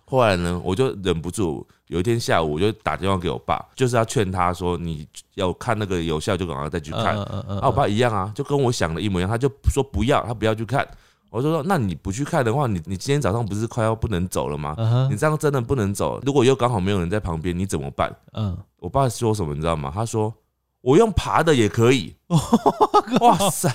[0.06, 7.16] 后来呢，我就忍不住，有一天下午我就打电话给我爸，就是要劝他说你要看那个有效就赶快再去看。
[7.16, 10.88] 嗯嗯嗯啊，我爸一样啊，就跟我想的一模一样，他就说不要，他不要去看。
[11.30, 14.74] 我就说，那你不去看的话，你你今天早上不是快要不能走了吗？
[15.10, 16.20] 你这样真的不能走。
[16.26, 18.14] 如果又刚好没有人在旁边，你怎么办？
[18.32, 19.92] 嗯，我爸说什么你知道吗？
[19.94, 20.32] 他说
[20.80, 22.14] 我用爬的也可以。
[23.20, 23.72] 哇塞，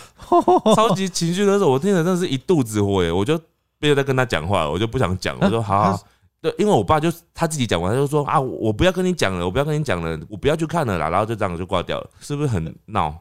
[0.75, 3.11] 超级情绪勒索，我听了真的是一肚子火耶！
[3.11, 3.39] 我就
[3.79, 5.37] 不要再跟他讲话了，我就不想讲。
[5.39, 5.99] 我说好好，
[6.41, 13.15] 对，因为我爸就他自己讲完，他就说啊，我不要跟你讲了，我不要跟你讲了，我不要去看了啦，然后就这样就挂掉了，是不是很闹？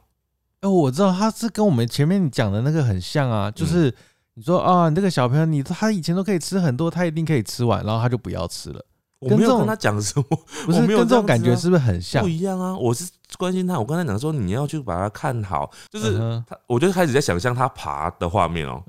[0.60, 3.94] 哎，我知道他是跟我们前面讲的那个很像啊，就是
[4.36, 8.84] 你说啊，你这个小朋友，你他以前都可以吃很多，他一定可以吃完，然后他就不要吃了，
[9.20, 10.24] 我没有跟他讲什么，
[10.66, 12.28] 不是我没有跟这种感觉是不是很像不？
[12.28, 12.76] 一样啊！
[12.76, 16.18] 我是关心他，我刚才讲说你要去把他看好，就是
[16.48, 18.82] 他，我就开始在想象他爬的画面哦、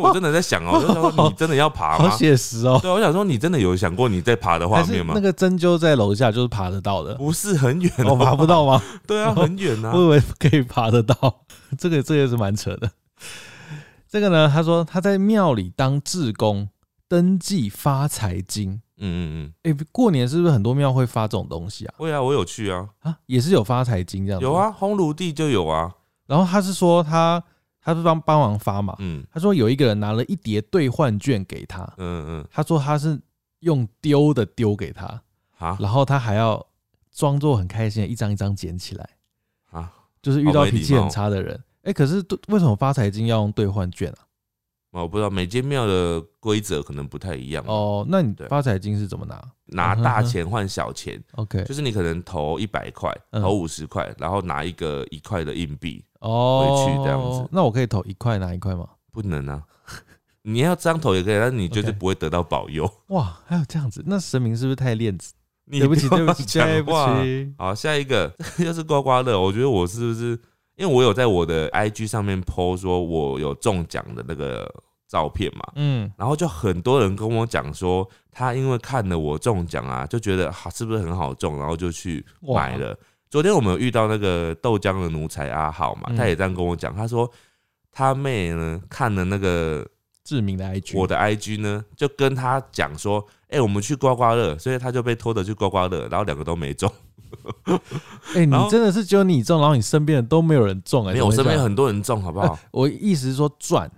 [0.00, 2.16] 我真的在想哦、我说你真的要爬 好吗？
[2.16, 5.20] 写实哦，对，我想说你真的有想过你在爬的画面吗那？
[5.20, 8.46] 个针灸在楼下就是爬得到的，不是很远、我爬不。
[8.46, 8.82] 到吗？
[9.06, 10.00] 对啊，很远啊我。
[10.00, 11.44] 以为可以爬得到，
[11.78, 12.90] 这个这个是蛮扯的。
[14.12, 16.68] 这个呢，他说他在庙里当志工，
[17.08, 18.82] 登记发财金。
[18.98, 21.94] 嗯嗯嗯，哎、过年是不是很多庙会发这种东西啊？
[21.96, 24.44] 会啊，我有去啊，啊，也是有发财金这样子。
[24.44, 24.52] 有。
[24.52, 25.90] 啊，烘炉地就有啊。
[26.26, 27.42] 然后他是说他
[27.80, 33.18] 他是帮帮忙发嘛，嗯他说有一个人拿了一叠兑换券给他，嗯嗯，他说他是
[33.60, 35.06] 用丢的丢给他，
[35.56, 36.66] 啊然后他还要
[37.10, 39.08] 装作很开心的一张一张捡起来，
[39.70, 41.58] 啊，就是遇到脾气很差的人。
[41.82, 44.18] 哎、可是为什么发财金要用兑换券啊？
[44.92, 47.72] 我不知道每间庙的规则可能不太一样哦。
[47.72, 51.22] 哦，那你对发财金是怎么拿拿大 钱换小钱？
[51.36, 58.86] OK，就是你可能投一百块，嗯投五十块，然后拿一个一块的硬币，哦，回去这样子那我可以投一块拿一块吗？
[59.10, 59.62] 不能啊。
[60.42, 62.88] 你要这样投也可以，但是你就是不会得到保佑。
[63.08, 65.32] 哇，还有这样子，那神明是不是太链子？
[65.64, 67.54] 你对不起，对不起，对不起。
[67.56, 70.38] 好，下一个 又是刮刮乐，我觉得我是不是？
[70.82, 74.68] 因因为我有在我的 IG 上面 po 说我有中奖的那个
[75.06, 82.98] 照片嘛，嗯，然后就很多人跟我讲说，他因为看了我中奖啊，就觉得哈、是不是很好中，然后就去买了。
[83.30, 87.30] 昨天我们有遇到那个豆浆的奴才阿浩嘛，嗯他也这样跟我讲，他说
[87.92, 89.86] 他妹呢看了那个
[90.24, 96.92] 志明的 IG，我的 IG 呢，就跟他讲说，哎、我们去刮刮乐，所以他就被拖着去刮刮乐，然后两个都没中。
[98.34, 102.58] 哎、你真的是只有你中，然后你身边的都没有人中哎、没有，我身边很多人中，好不好？
[102.72, 103.90] 我意思是说赚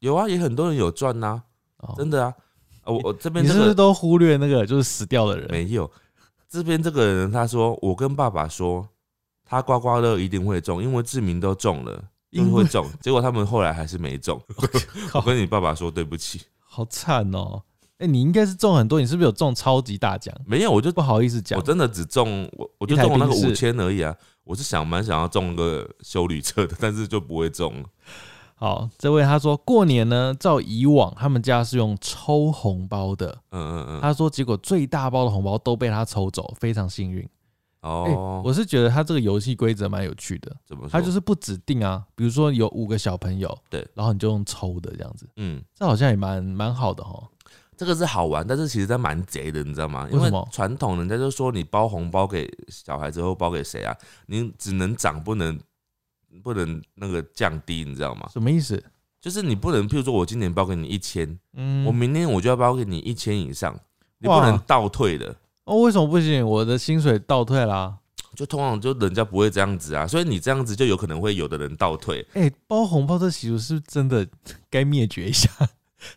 [0.00, 1.42] 有啊，也很多人有赚呐、
[1.78, 2.34] 哦，真的啊。
[2.82, 5.46] 啊我我这边你是不是都忽略那个就是死掉的人？
[5.50, 5.90] 没有，
[6.48, 8.88] 这边这个人他说，我跟爸爸说，
[9.44, 14.40] 他刮刮乐一定会中，因为志明都中了，因为会中，结果他们后来还是没中。
[15.12, 17.62] 我跟你爸爸说对不起，好惨哦！
[18.00, 20.34] 哎、你应该是中很多，你是不是有中超级大奖？
[20.46, 24.14] 没有，我就不好意思讲我，真的只中我我就中了那个五千而已啊。
[24.44, 27.84] 我是想蛮想要中个修旅车的， 但是就不会中。
[28.56, 37.22] 好，这位他说过年呢，照以往他们家是用抽红包的，嗯嗯嗯，他说结果最大包的红包都被他抽走，非常幸运。
[37.80, 40.90] 哎、哦，我是觉得他这个游戏规则蛮有趣的，怎么说？
[40.90, 47.22] 他就是不指定啊，比如说有五个小朋友，对，然后你就用抽的这样子，嗯，这好像也蛮蛮好的哈。
[47.80, 50.06] 这个是好玩，但是其实它蛮贼的，你知道吗？
[50.12, 53.96] 因为传统人家就说你包红包给小孩之后包给谁啊？
[54.26, 55.58] 你只能涨，不能
[56.42, 58.28] 不能那个降低，你知道吗？
[58.30, 58.84] 什么意思？
[59.18, 63.74] 就是你不能，譬如说我今年包给你一千、嗯，我明年我就要包给你一千以上，
[64.18, 65.34] 你不能倒退的。
[65.64, 66.46] 哦，为什么不行？
[66.46, 67.96] 我的薪水倒退啦。
[68.36, 72.26] 就通常就人家不会这样子啊，所以你这样子就有可能会有的人倒退。
[72.34, 74.28] 哎、包红包这习俗是不是真的
[74.68, 75.48] 该灭绝一下？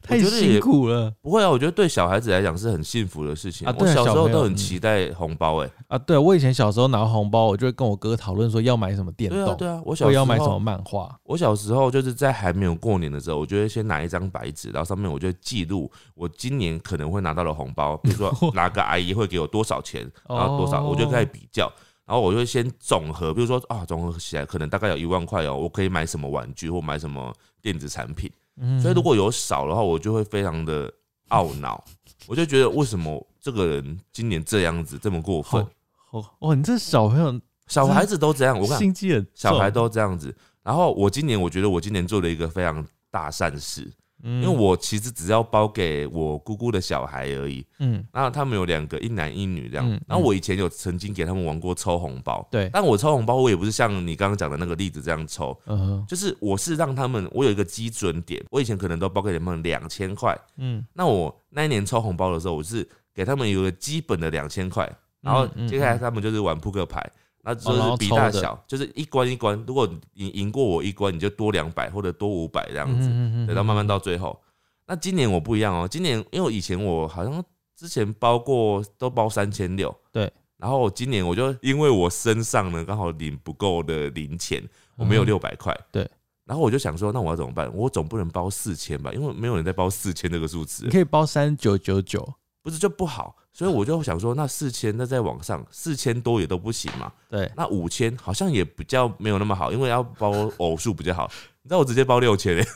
[0.02, 3.68] 太辛苦了不会啊，我觉得对小孩子来讲是很幸福的事情。
[3.68, 5.98] 啊我小时候都很期待红包、欸，啊！
[5.98, 11.14] 对我以前小时候拿红包，我就会跟我哥讨论说要买什么电动，对啊对啊，我小时候要买什么漫画。
[11.24, 21.72] 我小时候就是在还没有过年的时候，我就会先拿一张白纸，然后上面我就会记录我今年可能会拿到的红包，比如说 哪个阿姨会给我多少钱，然后多少，哦我就开始比较，
[22.06, 28.80] 然后我就会先总和，比如说啊，总和起来可能大概有一万块哦，我可以买什么玩具或买什么电子产品，嗯。
[28.82, 30.92] 所以如果有少的话，我就会非常的
[31.30, 31.84] 懊恼，
[32.28, 35.66] 我就觉得为什么这个人今年这样子这么过分，
[36.12, 40.36] 哦哦，你这小朋友小孩子都这样，我看心机很，小孩都这样子。
[40.62, 43.92] 然后我今年我觉得我今年做了一个非常大善事，
[44.24, 47.66] 因因为我其实只要包给我姑姑的小孩而已。
[47.80, 48.04] 嗯。
[48.12, 49.86] 然后他们有两个，一男一女这样。
[49.88, 50.00] 嗯。
[50.08, 56.06] 然后我以前有曾经给他们玩过抽红包，对，但我抽红包我也不是像你刚刚讲的那个例子这样抽，嗯哼。
[56.08, 60.86] 就是我是让他们我有一个基准点，我以前可能都包给他们两千块，嗯。
[60.94, 64.90] 那我那一年抽红包的时候，我是给他们有一个基本的两千块，
[65.22, 67.08] 然后接下来他们就是玩扑克牌，
[67.44, 74.42] 然后哦然就是比大小，就是一关一关，如果你赢过我一关，你就多两百或者多五百这样子，嗯等到慢慢到最后。
[74.88, 77.44] 那今年我不一样哦，今年因为我以前我好像
[77.76, 84.64] 之前包过都包三千六，对，然后今年我就因为我身上呢刚好领不够的零钱，
[84.96, 86.10] 我没有嗯六百块，对。
[86.46, 87.74] 然后我就想说，那我要怎么办？
[87.74, 101.30] 我总不能包四千吧，因为没有人在包四千这个数字你，可以包三九九九，不是就不好，所以我就想说，那四千那在网上四千多也都不行嘛，对，那五千好像也比较没有那么好，因为要包偶数比较好。
[101.62, 102.68] 你知道我直接包六千、欸，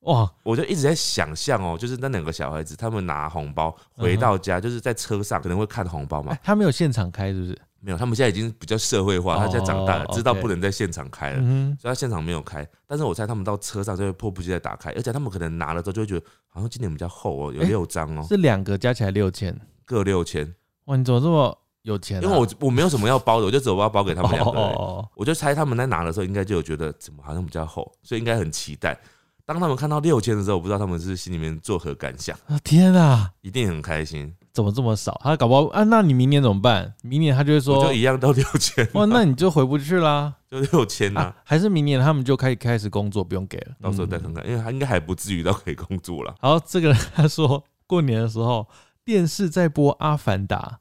[0.00, 6.32] 哇，我就一直在想象哦，就是那两个小孩子他们拿红包回到家，就是在车上可能会看红包嘛。
[6.32, 7.58] 哎，，他没有现场开是不是？
[7.84, 11.38] 没有，他们现在已经比较社会化，哦他现在长大了，知道不能在现场开了。
[11.42, 20.50] 嗯所以他现场没有开，但是我猜他们到车上就会迫不及待打开，而且他们可能拿了之后就会觉得好像今年比较厚哦，有哎六张哦哼，，是两个加起来六千，各六千。
[20.86, 22.22] 哇，你怎么这么有钱啊？
[22.22, 28.98] 因为我我没有什么要包的，我就只有要包给他们两个我就猜他们在拿的时候，应该就有觉得怎么好像比较厚，所以应该很期待。
[29.44, 34.34] 当他们看到六千的时候，我不知道他们是心里面作何感想，啊天啊，一定很开心。
[34.54, 35.20] 怎么这么少？
[35.22, 36.94] 他搞不好啊，那你明年怎么办？
[37.02, 40.32] 明年他就会我说就，一样到六千，哇，那你就回不去啦。
[40.48, 46.32] 就六千呐啊，，还是明年他们就可以开始工作，不用给了，到时候再看嗯看，因为他应该还不至于到可以工作了。
[46.40, 48.68] 好，这个人他说过年的时候
[49.04, 50.78] 电视在播《阿凡达》，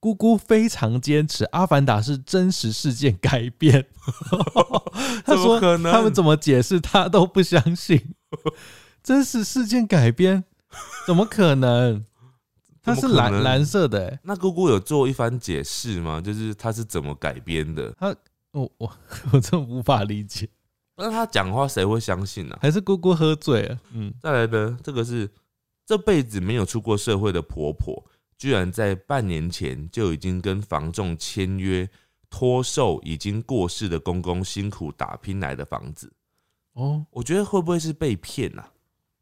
[0.00, 3.86] 姑姑非常坚持《阿凡达》是真实事件改编。
[5.24, 8.14] 他怎么说可能他们怎么解释他都不相信，
[9.00, 10.42] 真实事件改编
[11.06, 12.04] 怎么可能？
[12.82, 16.20] 它是蓝蓝色的、欸，那姑姑有做一番解释吗？
[16.20, 17.94] 就是他是怎么改编的？
[18.50, 18.92] 我我
[19.32, 20.48] 我真无法理解，
[20.96, 22.58] 那他讲话谁会相信呢、啊？
[22.60, 23.78] 还是姑姑喝醉了？
[23.92, 25.30] 嗯，再来呢，这个是
[25.86, 28.04] 这辈子没有出过社会的婆婆，
[28.36, 31.88] 居然在半年前就已经跟房仲签约
[32.28, 36.12] 托售已经过世的公公辛苦打拼来的房子。
[36.74, 38.72] 哦，我觉得会不会是被骗啊？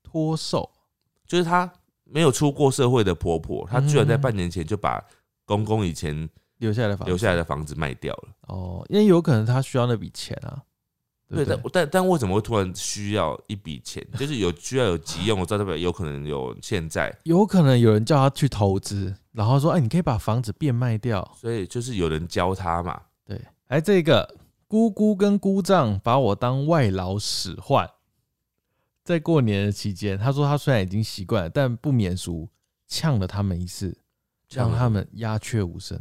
[0.03, 0.69] 托售
[1.27, 1.73] 就是她
[2.11, 5.03] 没有出过社会的婆婆，她居然在嗯半年前就把
[5.45, 8.29] 公公以前留下来的房子留下来的房子卖掉了。
[8.49, 10.63] 哦，因为有可能她需要那笔钱啊，
[11.29, 11.45] 对？
[11.45, 14.05] 但但但为什么会突然需要一笔钱？
[14.19, 21.27] 就是有需要有急用，我知道代表有可能有欠债，有可能有人叫他去投资，然后说，哎，你可以把房子变卖掉。
[21.37, 23.01] 所以就是有人教他嘛。
[23.25, 27.89] 对，哎，这个姑姑跟姑丈把我当外劳使唤，
[29.05, 32.49] 在过年的期间，他说他虽然已经习惯了，但不免俗
[32.87, 33.97] 呛了他们一次，
[34.51, 35.99] 让他们鸦雀无声。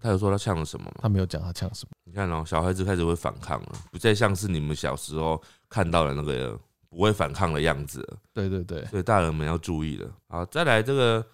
[0.00, 0.94] 他有说他呛了什么吗？
[1.02, 1.90] 他没有讲他呛什么。
[2.04, 8.16] 你看哦，小孩子开始会反抗了，不再像是你们小时候看到的那个不会反抗的样子了。
[8.32, 10.08] 对对对，所以大人们要注意了。
[10.28, 11.26] 好，再来这个，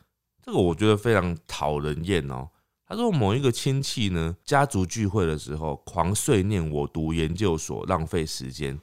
[0.43, 2.49] 这个我觉得非常讨人厌哦。
[2.87, 8.81] 他说某一个亲戚呢，家族聚会的时候狂碎念我读研究所浪费时间。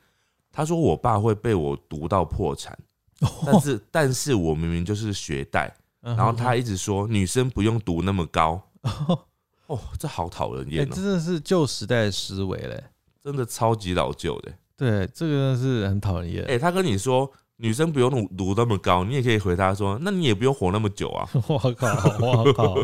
[0.51, 2.77] 他说我爸会被我读到破产，
[3.45, 8.61] 但是但是我明明就是学贷，然然后他一直说女生不用读那么高。
[9.67, 12.83] 哦，这好讨人哎、厌哦，真的是旧时代的思维嘞。
[13.23, 14.51] 真的超级老旧的。
[14.75, 16.43] 对，这个是很讨人厌。
[16.45, 21.29] 哎、他跟你说女生不用读读那么高，你也可以回答说，那你也不用活那么久啊。
[21.47, 21.87] 我靠，
[22.19, 22.75] 我靠！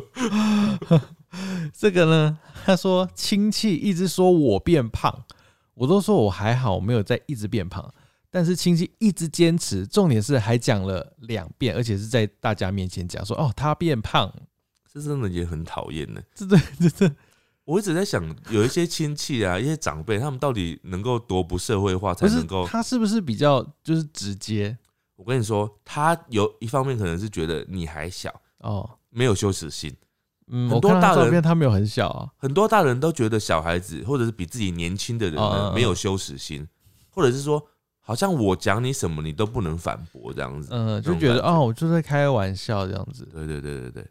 [1.73, 5.25] 这个呢，他说亲戚一直说我变胖，
[5.77, 7.93] 我都说我还好，我没有在一直变胖。
[8.29, 14.33] 但是亲戚一直坚持，重点是还讲了两遍，而且是在大家面前讲说，哦，他变胖，
[14.91, 16.21] 这真的也很讨厌呢。
[16.35, 17.15] 这这这这
[17.63, 22.67] 我一直在想，有一些亲戚啊，一些长辈，他们到底能够多不社会化，才能够？
[22.67, 24.77] 他是不是比较就是直接
[25.15, 28.97] 我跟你说，他有一方面可能是觉得你还小，哦？
[29.09, 29.95] 没有羞耻心。
[30.49, 36.67] 嗯，很多大人照片他没有很小啊，很多大人都觉得小孩子或者是比自己年轻的人呢没有羞耻心，
[37.09, 37.61] 或者是说，
[37.99, 40.69] 好像我讲你什么你都不能反驳这样子。
[40.71, 43.27] 嗯，就觉得哦，我就在开玩笑这样子。
[43.33, 44.07] 对对对对对，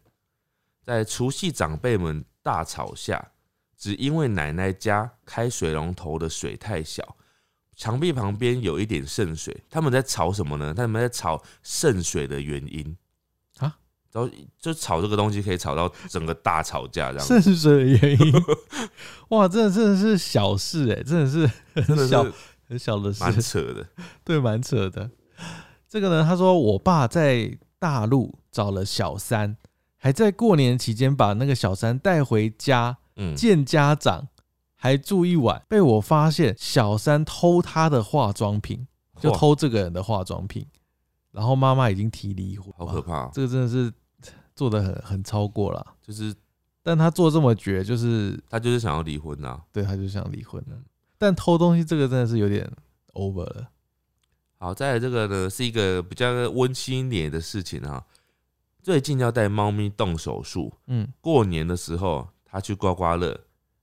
[0.85, 3.31] 在除夕长辈们大吵下，
[3.75, 7.15] 只因为奶奶家开水龙头的水太小，
[7.75, 9.63] 墙壁旁边有一点渗水。
[9.69, 10.73] 他们在吵什么呢？
[10.73, 13.06] 他们在吵渗水的原因啊，
[14.11, 18.33] 然后就吵这个东西可以吵到整个大吵架这样渗子， 水的原因，
[19.29, 21.49] 哇，真的真的是小事哎，真的是
[21.85, 22.25] 真很小
[22.67, 23.85] 很小的事蛮，扯的。
[24.23, 25.09] 对，蛮扯的。
[25.87, 29.55] 这个呢，他说我爸在大陆找了小三，
[29.97, 34.27] 还在过年期间把那个小三带回家嗯，见家长，
[34.75, 38.87] 还住一晚，被我发现小三偷他的化妆品，
[39.19, 40.65] 就偷这个人的化妆品，
[41.37, 43.93] 然后妈妈已经提离婚，好可怕哦、这个真的是
[44.55, 45.85] 做的很很超过了。
[46.01, 46.33] 就是
[46.81, 49.61] 但他做这么绝，就是他就是想要离婚啊。
[49.71, 50.75] 对他就想离婚了。
[51.15, 52.67] 但偷东西这个真的是有点
[53.13, 53.67] over 了。
[54.57, 58.03] 好，再来这个呢是一个比较温馨一点的事情啊。
[58.81, 63.39] 最近要带猫咪动手术，嗯，过年的时候他去刮刮乐，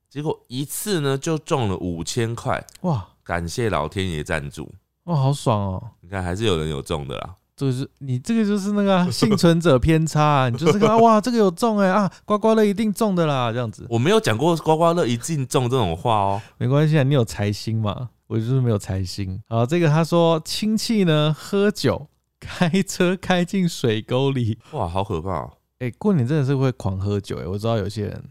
[0.09, 4.69] 结果一次呢就中了五千块，哇感谢老天爷赞助。
[5.05, 5.91] 哇，好爽哦！
[6.01, 7.35] 你看还是有人有中的啦。
[7.55, 16.41] 这个是你这个就是那个啊 幸存者偏差、啊，你就是看到 哇，这个有中哎、啊，刮刮乐一定中的啦，这样子我没有讲过刮刮乐一定中这种话哦。
[16.57, 19.41] 没关系啊，你有财星嘛，我就是没有财星。
[19.47, 22.07] 好，这个他说亲戚呢喝酒
[22.39, 25.53] 开车开进水沟里，哇，好可怕哦！
[25.79, 28.23] 哎、过年真的是会狂喝酒哎、我知道有些人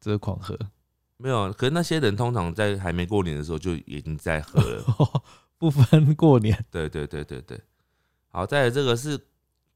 [0.00, 0.56] 真的狂喝，
[1.16, 4.84] 没有，可是那些人通常在还没过年的时候就已经在喝了。
[5.58, 7.58] 不分过年，对对对对对，
[8.36, 9.18] 好，再来这个是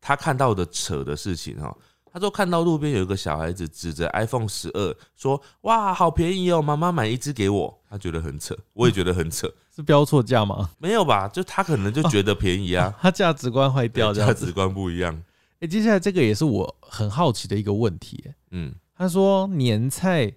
[0.03, 1.75] 他看到的扯的事情哈。
[2.13, 9.51] 他说看到路边有一个小孩子指着 iPhone 十二说：“哇，好便宜哦，妈妈买一只给我。”他觉得很扯，我也觉得很扯。
[9.75, 10.69] 是标错价吗？
[10.77, 11.27] 没有吧？
[11.29, 14.13] 就他可能就觉得便宜啊，他价值观坏掉。
[14.13, 15.23] 价值观不一样。
[15.61, 18.35] 哎、接下来这个也是我很好奇的一个问题、欸。
[18.51, 20.31] 嗯，他说年菜，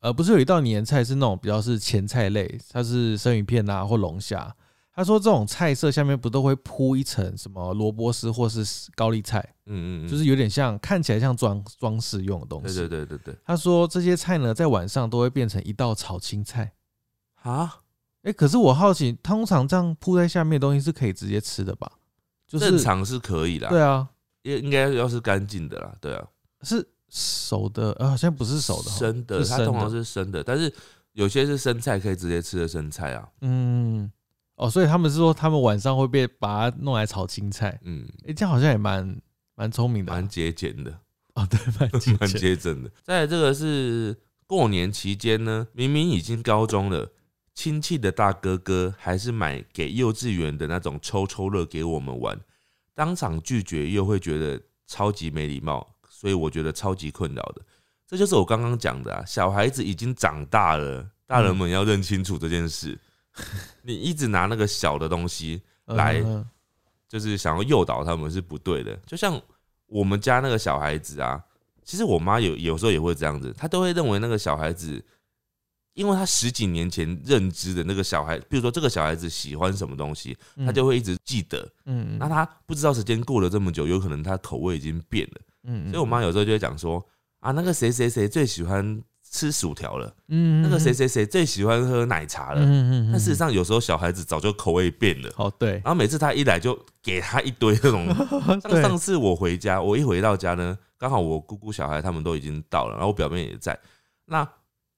[0.00, 4.56] 呃，不是有一道年菜是那种比较是前菜类，它是生鱼片啊或龙虾。
[5.00, 8.62] 他说这种菜色下面不都会铺一层什么萝卜丝或是
[8.94, 12.74] 高丽菜，嗯嗯嗯，就是有点像看起来像装装饰用的东西。
[12.74, 16.72] 对对对对他说这些菜呢，在晚上都会变成一道炒青菜。
[17.40, 17.80] 啊，
[18.24, 21.90] 哎、可是我好奇，通常这样铺在下面的东西是可以直接吃的吧？
[22.46, 24.06] 就是正常是可以啦，对啊，
[24.42, 26.28] 应应该要是干净的啦，对啊，
[26.60, 30.70] 是熟的，呃，好像不是熟的哈，生的，它通常是生的，但是
[31.12, 34.10] 有些是生菜可以直接吃的生菜啊，嗯，
[34.60, 39.18] 哦，所以他们是说他们晚上会被把它弄来炒青菜，嗯，哎、这样好像也蛮
[39.54, 41.00] 蛮聪明的啊、蛮节俭的。
[41.32, 42.90] 哦，对，蛮精 蛮简接诊的。
[43.02, 44.14] 再来这个是
[44.46, 47.10] 过年期间呢，明明已经高中了，
[47.54, 52.38] 亲戚的大哥哥还是买给幼稚园的那种抽抽乐给我们玩，
[52.94, 57.62] 当场拒绝又会觉得超级没礼貌，所以我觉得超级困扰的。
[58.06, 63.00] 这就是我刚刚讲的啊，小孩子已经长大了，大人们要认清楚这件事。
[63.82, 66.44] 你一直拿那个小的东西来，嗯
[67.08, 68.94] 就是想要诱导他们是不对的。
[69.06, 69.40] 就像
[69.86, 71.42] 我们家那个小孩子啊，
[71.84, 75.02] 其实我妈有有时候也会这样子，她都会认为那个小孩子，
[75.94, 81.68] 因为他十几年前认知的那个小孩，比如说这个小孩子喜欢什么东西，嗯他就会一直记得。
[81.86, 85.40] 嗯那他不知道时间过了这么久，有可能他口味已经变了。
[85.64, 87.04] 嗯所以我妈有时候就会讲说
[87.40, 92.60] 啊，那个谁谁谁最喜欢吃薯条了，嗯那个谁谁谁最喜欢喝奶茶了。
[92.60, 95.30] 嗯嗯但事实上，有时候小孩子早就口味变了。
[95.36, 98.06] 哦对然后每次他一来就给他一堆那种。
[98.60, 103.78] 像上次我回家，我一回到家呢，刚好我姑姑小孩他们都已经到了，然后我表妹也在。
[104.26, 104.46] 那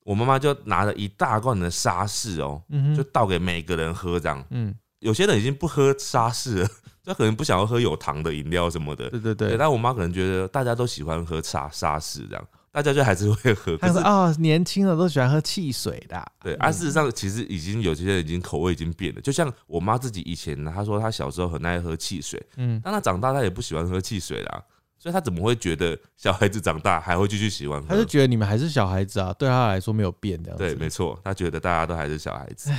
[0.05, 2.63] 我妈妈就拿了一大罐的沙士哦，
[2.97, 4.43] 就倒给每个人喝这样。
[4.51, 6.69] 嗯有些人已经不喝沙士了，
[7.03, 9.11] 就可能不想要喝有糖的饮料什么的。
[9.11, 13.77] 对，对对对，但我妈可能觉得大家都喜欢喝沙沙士这样，大家就还是会喝。
[13.77, 19.21] 他说啊，年轻的都喜欢喝汽水的，对，啊，事实上其实已经有些人已经口味已经变了。
[19.21, 24.65] 就像我妈自己以前呢，她说她小时候很爱喝汽水，嗯，但她长大她也不喜欢喝汽水啦，
[24.99, 27.89] 所以她怎么会觉得小孩子长大还会继续喜欢喝？
[27.89, 30.57] 他就觉得你们还是小孩子啊，对他来说没有变这样。
[30.57, 32.71] 对，没错，她觉得大家都还是小孩子。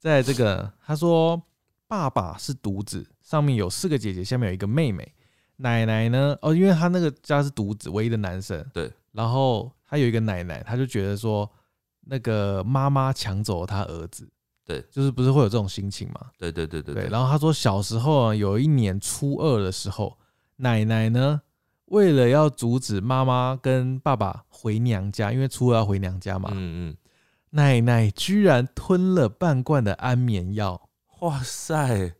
[0.00, 1.40] 再来这个，他说
[1.86, 5.14] 爸爸是独子，上面有四个姐姐，下面有一个妹妹。
[5.60, 6.36] 奶奶呢？
[6.40, 8.64] 哦，因为他那个家是独子，唯一的男生。
[8.72, 8.90] 对。
[9.12, 11.50] 然后他有一个奶奶，他就觉得说，
[12.00, 14.28] 那个妈妈抢走了他儿子。
[14.64, 14.84] 对。
[14.90, 16.26] 就是不是会有这种心情嘛？
[16.38, 17.08] 对对对对对。
[17.08, 20.18] 然后他说，小时候啊，有一年初二的时候，
[20.56, 21.40] 奶奶呢，
[21.86, 26.96] 为了要阻止妈妈跟爸爸回娘家，因为初二要回娘家嘛，嗯嗯，
[27.50, 30.88] 奶奶居然吞了半罐的安眠药。
[31.20, 32.12] 哇塞，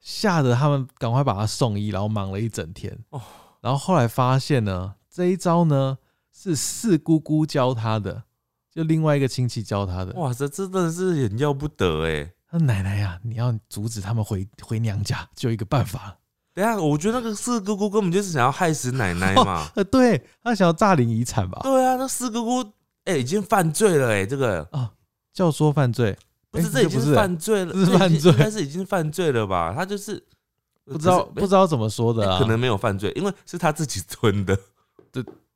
[0.00, 2.98] 吓得他们赶快把他送医，然后忙了一整天。
[3.10, 3.20] 哦
[3.60, 5.98] 然后后来发现呢，这一招呢
[6.38, 8.24] 是四姑姑教他的，
[8.70, 10.12] 就另外一个亲戚教他的。
[10.12, 12.30] 哇，这真的是很要不得哎。
[12.48, 16.18] 他说奶奶呀、你要阻止他们回回娘家，就有一个办法。
[16.52, 19.66] 等下，我觉得那个四姑姑根本就是想要害死奶奶嘛。
[19.74, 21.60] 呃，对他想要诈领遗产吧？
[21.62, 22.72] 对啊，那四姑姑
[23.04, 24.92] 哎、已经犯罪了哎、这个啊
[25.32, 26.16] 教唆犯罪，
[26.50, 29.72] 不是欸这已经犯罪了，这是犯罪应该是已经犯罪了吧？
[29.74, 30.22] 他就是
[30.84, 32.38] 不知道是不知道怎么说的啊？
[32.38, 34.58] 可能没有犯罪，因为是他自己吞的。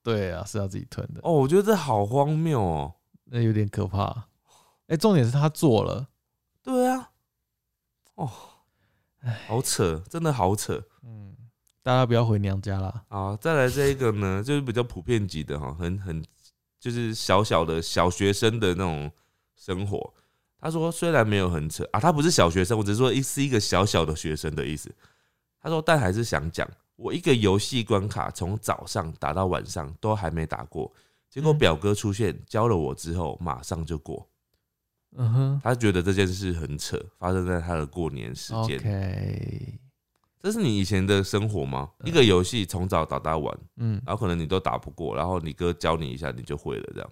[0.03, 2.95] 对啊，是要自己吞的，哦，我觉得这好荒谬哦。
[3.25, 4.29] 那有点可怕。
[4.87, 6.09] 哎、重点是他做了，
[6.63, 7.11] 对啊，
[8.17, 8.31] 哦，
[9.47, 10.83] 好扯，真的好扯。
[11.05, 11.37] 嗯，
[11.83, 13.05] 大家不要回娘家啦。
[13.09, 16.25] 啊，再来这一个呢， 就是比较普遍级的哈，很很
[16.81, 19.11] 就是小小的小学生的那种
[19.55, 20.13] 生活。
[20.59, 24.93] 他说虽然没有很扯啊，他不是小学生，我只是说一是一个小小的学生的意思。
[25.61, 26.69] 他说但还是想讲，
[27.01, 30.93] 我一个游戏关卡从早上打到晚上都还没打过，
[31.31, 34.29] 结果嗯表哥出现教了我之后，马上就过。
[35.17, 38.79] 嗯哼他觉得这件事很扯，发生在他的过年时间。
[38.79, 39.81] ，OK，
[40.39, 41.91] 这是你以前的生活吗？
[42.01, 47.11] 嗯一个游戏从早打到晚，嗯然后可能你都打不过，然后你哥教你一下，你就会了，这样。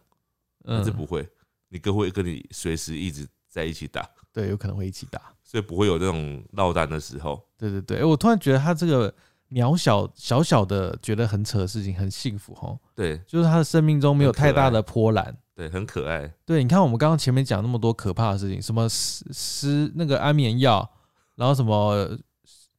[0.64, 1.26] 嗯但是不会，
[1.70, 5.32] 你哥会跟你随时一直在一起打，对，有可能会一起打。
[5.42, 7.42] 所以不会有那种落单的时候。
[7.56, 9.12] 对对对，我突然觉得他这个
[9.50, 15.36] 渺小小小的觉得很扯的事情很幸福哦，对就是他的生命中没有太大的波澜。
[15.54, 16.32] 对，很可爱。
[16.44, 20.88] 对，你看我们刚刚前面讲那么多可怕的事情，什么失失那个安眠药，
[21.34, 22.16] 然后什么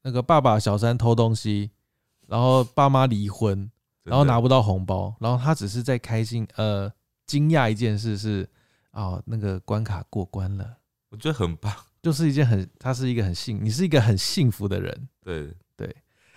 [0.03, 1.72] 那个爸爸小三偷东西，
[2.28, 3.70] 然后爸妈离婚，
[4.03, 6.89] 然后拿不到红包，然后他只是在开心呃
[7.26, 8.47] 惊讶一件事是
[8.91, 10.78] 啊、那个关卡过关了，
[11.09, 11.74] 我觉得很棒。
[12.01, 15.09] 就是一件很他是一个很幸你是一个很幸福的人。
[15.22, 15.95] 对对，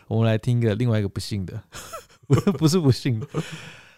[0.09, 1.63] 我们来听一个另外一个不幸的，
[2.59, 3.27] 不是不幸的。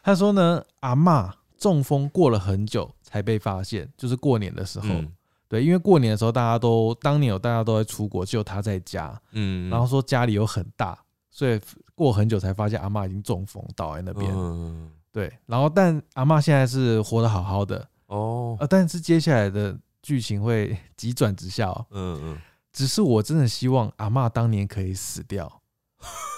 [0.02, 4.88] 他说呢，阿嬷中风过了很久才被发现，就是过年的时候。
[4.88, 5.12] 嗯
[5.46, 9.16] 对，因为过年的时候大家都当年有大家都在出国，只有他在家。
[9.32, 10.98] 嗯，然后说家里有很大，
[11.30, 11.60] 所以
[11.94, 14.32] 过很久才发现阿嬷已经中风倒在那边。
[14.34, 21.86] 嗯对，然后但阿嬷现在是活得好好的，哦，呃，但是接下来的剧情会急转直下哦。
[21.90, 22.38] 嗯嗯，
[22.72, 25.60] 只是我真的希望阿嬷当年可以死掉。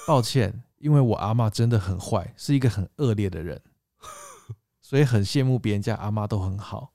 [0.07, 3.61] 抱歉，因为我阿妈真的很坏，是一个很恶劣的人，
[4.80, 6.92] 所以很羡慕别人家阿妈都很好。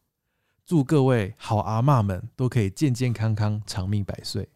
[0.66, 4.47] 祝各位好阿妈们都可以健健康康、长命百岁。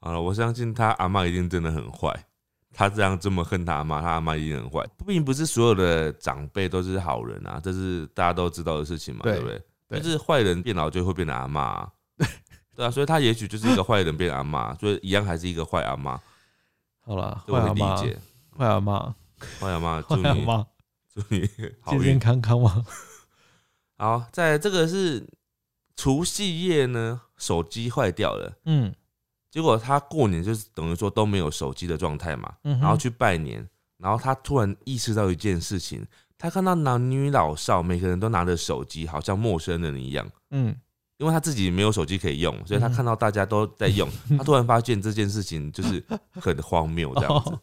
[0.00, 2.26] 好了，我相信他阿妈一定真的很坏，
[2.72, 9.62] 他这样这么恨他阿妈，他阿妈一定很坏，并不是所有的长辈都是好人啊，这是大家都知道的事情嘛，对对不对？
[9.88, 11.92] 对就是坏人变老就会变成阿妈、啊，
[12.76, 16.20] 对啊，所以他也许就是一个坏人变阿妈，所以一样还是一个坏阿妈，
[17.10, 18.18] 好啦，这我可以理坏阿妈，解。
[18.56, 19.14] 坏阿妈，
[19.58, 20.66] 坏阿妈， 祝你坏阿妈，
[21.12, 21.50] 祝你
[21.80, 22.18] 好健健运。
[22.20, 22.86] 康康吗？
[23.98, 25.26] 好，再来这个是
[25.96, 28.56] 除夕夜呢，手机坏掉了。
[28.64, 28.94] 嗯
[29.50, 36.06] 结果他过年就是等于说都没有手机的状态嘛，嗯哼然后去拜年，然后他突然意识到一件事情，
[36.38, 40.76] 他看到男女老少每个人都拿着手机，好像陌生人一样，嗯，
[41.20, 44.08] 因为他自己没有手机可以用，所以他看到大家都在用，
[44.38, 46.02] 他突然发现这件事情就是
[46.32, 47.60] 很荒谬这样子哦。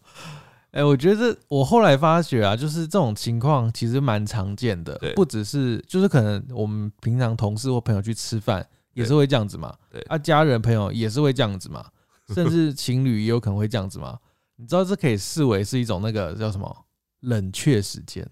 [0.72, 11.84] 哎、我觉得这我后来发觉啊，就是这种情况其实蛮常见的，不只是就是可能我们平常同事或朋友去吃饭也是会这样子嘛，对啊，家人朋友也是会这样子嘛，
[12.36, 14.20] 甚至情侣也有可能会这样子嘛。
[14.56, 16.86] 你知道这可以视为是一种那个叫什么
[17.22, 18.28] 冷却时间，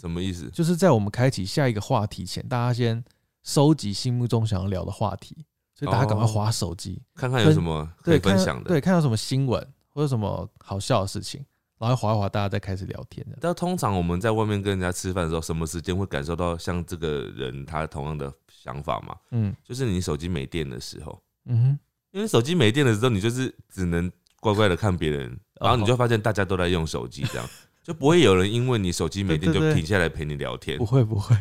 [0.00, 0.48] 什么意思？
[0.54, 3.02] 就是在我们开启下一个话题前，大家先
[3.42, 8.68] 收集心目中想要聊的话题，所以大家赶快哦划手机，看看有什么可以对，分享的。
[8.68, 11.44] 对，看到什么新闻或者什么好笑的事情，
[11.78, 13.38] 然后划一划，大家再开始聊天的。
[13.40, 19.16] 但通常我们在外面跟人家吃饭的时候，什么时间会感受到像这个人他同样的想法嘛？
[19.30, 21.78] 嗯就是你手机没电的时候，嗯哼。
[22.12, 24.10] 因为手机没电的时候，你就是只能
[24.40, 27.48] 乖乖的看别人，然后你就发现大家都在用手机，这样
[27.84, 30.84] 就不会有人因为你手机没电 就停下来陪你聊天不。
[30.84, 31.36] 会不会。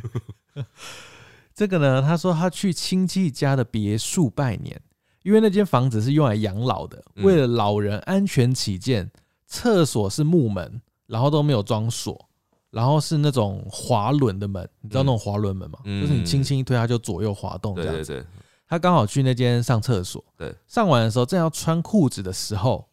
[1.60, 4.82] 这个呢，他说他去亲戚家的别墅拜年，
[5.24, 9.12] 因为那间房子是用来养老的，嗯为了老人安全起见，
[9.46, 12.30] 厕所是木门，然后都没有装锁，
[12.72, 15.80] 然后是那种滑轮的门，你知道那种滑轮门吗？
[15.84, 18.06] 嗯就是你轻轻一推，它就左右滑动这样子。
[18.06, 18.28] 对对对，
[18.66, 22.88] 他刚好去那间上厕所，对，上完的时候正要穿裤子的时候，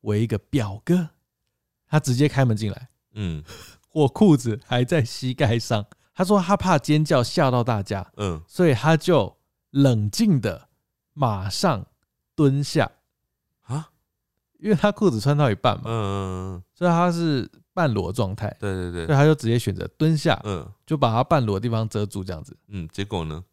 [0.00, 1.10] 我一个表哥，
[1.86, 3.44] 他直接开门进来，嗯
[3.92, 5.84] 我裤子还在膝盖上。
[6.16, 9.36] 他说他怕尖叫吓到大家，嗯，所以他就
[9.70, 10.68] 冷静的
[11.12, 11.86] 马上
[12.34, 12.90] 蹲下，
[13.64, 13.90] 啊，
[14.58, 19.06] 因为他裤子穿到一半嘛，嗯，所以他是半裸状态，对对对。
[19.06, 20.66] 所以，他就直接选择蹲下，嗯。
[20.86, 23.44] 就把他半裸的地方遮住这样子，嗯，结果呢？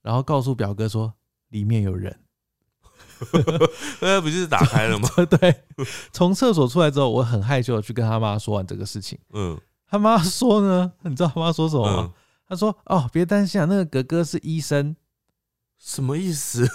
[0.00, 1.12] 然后告诉表哥说
[1.48, 2.20] 里面有人。
[4.00, 5.08] 呃，不就是打开了吗？
[5.28, 5.64] 对，
[6.12, 9.18] 从厕所出来之后，我很害羞的去跟他妈说完这个事情。
[9.32, 9.58] 嗯
[9.92, 12.10] 他妈说呢，你知道他妈说什么吗？
[12.10, 12.12] 嗯，
[12.48, 14.96] 他说：“哦，别担心啊，那个哥哥是医生。
[15.78, 16.66] 什么意思？”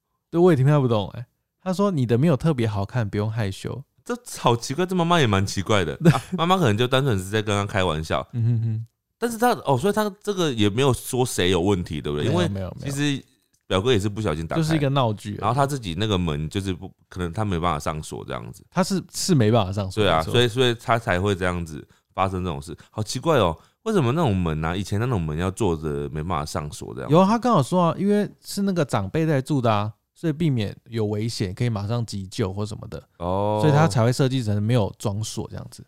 [0.30, 1.26] 对，我也听不太不懂哎、
[1.60, 3.82] 他说：“你的没有特别好看，不用害羞。
[4.04, 5.94] 这好奇怪，这妈妈也蛮奇怪的。
[6.14, 8.86] 啊妈妈可能就单纯是在跟他开玩笑，”嗯哼哼，
[9.18, 12.26] 但是他哦，所以他这个也没有说谁有问题，对不对？
[12.28, 13.20] 因为没有，其实
[13.66, 15.34] 表哥也是不小心打开，就是一个闹剧。
[15.40, 18.64] 然后他自己那个门就是不可能，他没办法上锁这样子。
[18.70, 21.84] 他是是没办法上锁，对啊，所以所以他才会这样子
[22.14, 23.56] 发生这种事，好奇怪哦。
[23.84, 27.10] 为什么那种门啊，以前那种门要坐着没办法上锁这样？
[27.10, 35.82] 有啊他刚好说啊，因为是那个长辈在住的啊，所以避免有危险，可以马上急救或什么的，哦，所以他才会设计成没有装锁这样子。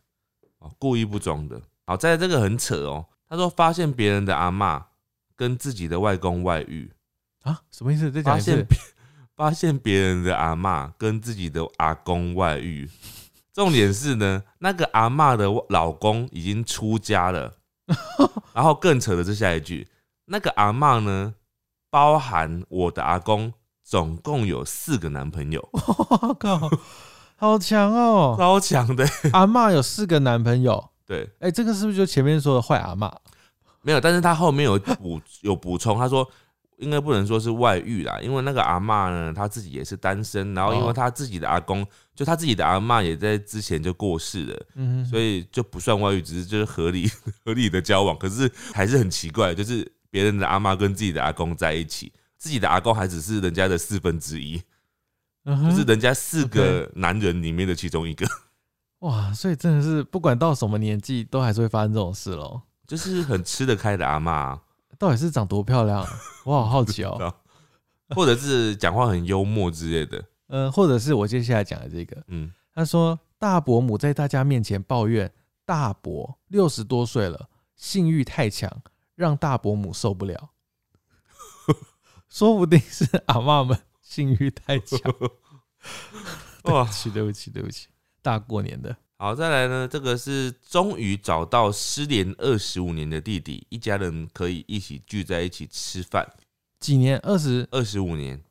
[0.58, 1.60] 哦故意不装的。
[1.86, 3.04] 好，在这个很扯哦。
[3.28, 4.86] 他说发现别人的阿妈
[5.36, 6.90] 跟自己的外公外遇，
[7.42, 8.10] 啊，什么意思？
[8.10, 8.52] 再讲一次。
[8.52, 8.78] 发现别
[9.36, 12.88] 发现别人的阿妈跟自己的阿公外遇。
[13.52, 17.52] 重点是呢，那个阿嬷的老公已经出家了，
[18.54, 19.88] 然后更扯的是下一句，
[20.26, 21.34] 那个阿嬷呢，
[21.90, 23.52] 包含我的阿公，
[23.84, 26.70] 总共有四个男朋友，我 靠，
[27.36, 28.34] 好强哦！
[28.38, 29.04] 超强的。
[29.32, 33.12] 阿嬷有四个男朋友，对，哎、这个是不是就前面说的坏阿嬷？
[33.82, 36.26] 没有，但是他后面有补有补充，他说
[36.78, 40.92] 应该不能说是外遇啦，因为那个阿嬷呢，她自己也是单身，然后因为哦。
[40.92, 47.08] 她自己的阿公，就她自己的阿嬷也在之前就过世了，嗯哼，所以就不算外遇，只是就是合理
[47.44, 54.60] 合理的交往，可是还是很奇怪，就是别人的阿妈跟自己的阿公在一起，自己的阿公还只是人家的四分之一，
[55.44, 58.26] 嗯就是人家四个男人里面的其中一个，
[59.00, 62.60] 哇，所以真的是不管到什么年纪，都还是会发生这种事喽。
[62.86, 64.60] 就是很吃得开的阿妈啊、
[65.02, 66.08] 到底是长多漂亮啊？
[66.46, 67.34] 我好好奇哦。
[68.10, 72.52] 或者是讲话很幽默之类的，嗯、或者是我接下来讲的这个，嗯。
[72.72, 75.32] 他说大伯母在大家面前抱怨
[75.64, 78.70] 大伯六十多岁了，性欲太强，
[79.16, 80.50] 让大伯母受不了。
[82.30, 85.00] 说不定是阿嬷们性欲太强。
[86.62, 87.88] 对不起，对不起，对不起，
[88.22, 88.96] 大过年的。
[89.22, 96.28] 好，再来呢，这个是终于找到失联二十五年的弟弟，一家人可以一起聚在一起吃饭。
[96.80, 97.16] 几年？
[97.18, 98.42] 二十二十五年，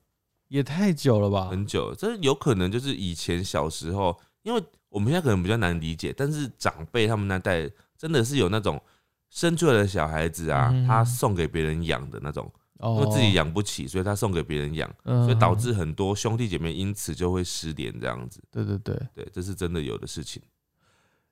[0.47, 1.49] 也太久了吧？
[1.49, 8.81] 很久，这有可能就是以前小时候，因为我们现在可能比较难理解，但是长辈他们那代真的是有那种
[9.29, 12.49] 生出来的小孩子啊，嗯他送给别人养的那种，
[12.79, 18.41] 因哦为自己，养不起，所以他送给别人养，嗯所以导致很多兄弟姐妹因此就会失联这样子。
[18.49, 20.41] 对对对，对，这是真的有的事情。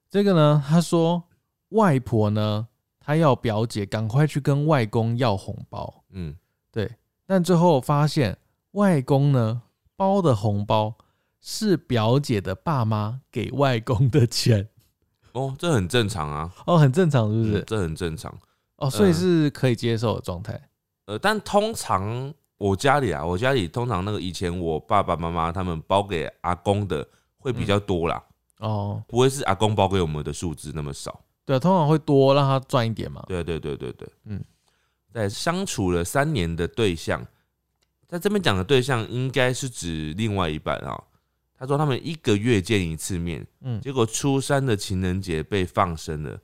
[0.09, 1.23] 这个呢，他说
[1.69, 2.67] 外婆呢，
[2.99, 6.35] 她要表姐赶快去跟外公要红包，嗯，
[6.71, 6.91] 对，
[7.25, 8.37] 但最后发现
[8.71, 9.61] 外公呢
[9.95, 10.95] 包的红包
[11.41, 14.67] 是表姐的爸妈给外公的钱，
[15.33, 17.59] 哦，这很正常啊，哦，很正常，是不是？
[17.59, 18.35] 嗯这很正常。
[18.77, 20.59] 哦，所以嗯是可以接受的状态。
[21.05, 27.07] 呃，但通常我家里啊，我家里通常那个以前我爸爸妈妈他们包给阿公的
[27.37, 28.23] 会比较多啦，
[28.59, 31.19] 哦，不会是阿公包给我们的数字那么少。
[31.43, 33.23] 对啊，通常会多让他赚一点嘛。
[33.27, 34.41] 对对对对对，嗯，
[35.11, 37.25] 在相处了三年的对象，
[38.07, 41.03] 在这边讲的对象应该是指另外一半啊、
[41.57, 46.39] 他说他们一个月见一次面，嗯，结果初三的情人节被放生了，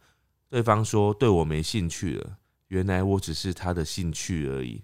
[0.50, 2.38] 对方说对我没兴趣了，
[2.68, 4.82] 原来我只是他的兴趣而已。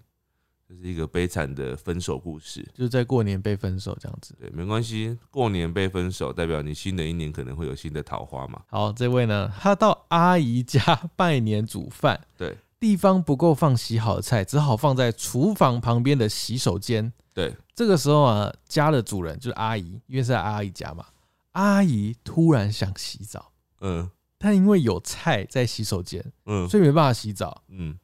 [0.72, 2.66] 这是一个悲惨的分手故事。
[2.74, 4.34] 就是在过年被分手这样子。
[4.40, 8.62] 对，没关系，过年被分手代表你新的一年可能会有新的桃花嘛。
[8.68, 17.12] 好，这位呢，他到阿姨家拜年煮饭，对地方不够放洗好的菜，只好放在厨房旁边的洗手间。
[17.34, 21.06] 对，这个时候啊，家的主人就是阿姨，因为是在阿姨家嘛，
[21.52, 27.62] 阿姨突然想洗澡，嗯但因为有菜在洗手间，嗯所以没办法洗澡。
[27.68, 27.96] 嗯，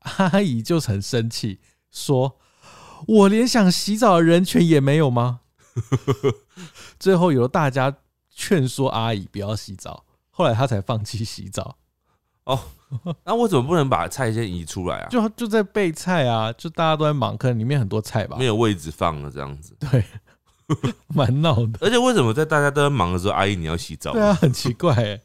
[0.00, 1.60] 阿姨就很生气，
[1.90, 2.38] 说
[3.06, 5.40] ：“我连想洗澡的人权也没有吗？”
[6.98, 7.94] 最后由大家
[8.30, 11.76] 劝说阿姨不要洗澡，后来她才放弃洗澡。
[12.44, 12.58] 哦
[13.24, 15.08] 那我怎么不能把菜先移出来啊？
[15.10, 19.76] 就就在备菜啊，就大家都在忙，可能里面很多菜吧没，有位置放了这样子。
[19.80, 20.04] 对，
[21.08, 21.80] 蛮闹的。
[21.80, 24.12] 而且为什么在大家都在忙的时候，阿姨你要洗澡？
[24.12, 24.32] 对啊，。
[24.32, 25.20] 很奇怪哎。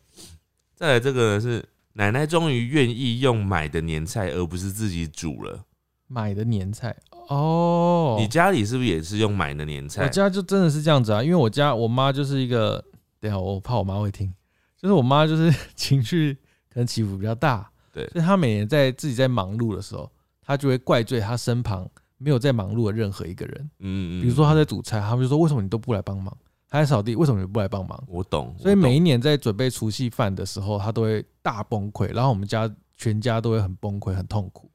[0.75, 5.63] 再来这个呢是奶奶终于愿意用买的年菜，而不是自己煮了。
[6.11, 6.95] 买的年菜。
[7.29, 10.03] 哦，你家里是不是也是用买的年菜？
[10.03, 12.83] 我家就真的是这样子啊，因为我家我妈就是一个，
[13.21, 14.33] 等一下我怕我妈会听，
[14.77, 16.33] 就是我妈就是 情绪
[16.69, 18.05] 可能起伏比较大，对。
[18.09, 26.35] 所以她每年在自己在忙碌的时候，她就会怪罪她身旁没有在忙碌的任何一个人，嗯嗯，比如说她在煮菜，他们就说为什么你都不来帮忙？
[26.69, 28.03] 她在扫地，为什么你不来帮忙？
[28.07, 34.69] 我懂，所以每一年在准备除夕饭的时候，她都会大崩溃，然后我们家全家都会很崩溃、很痛苦，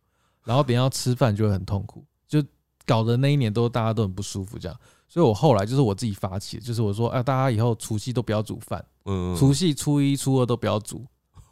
[0.47, 2.43] 然后等一下要吃饭就会很痛苦，就
[2.87, 4.79] 搞得那一年都大家都很不舒服这样。
[5.09, 8.85] 所以我后来就是我自己发起的，就是我说，啊、大家以后除夕都不要煮饭，
[9.39, 11.05] 除夕、初一、初二都不要煮，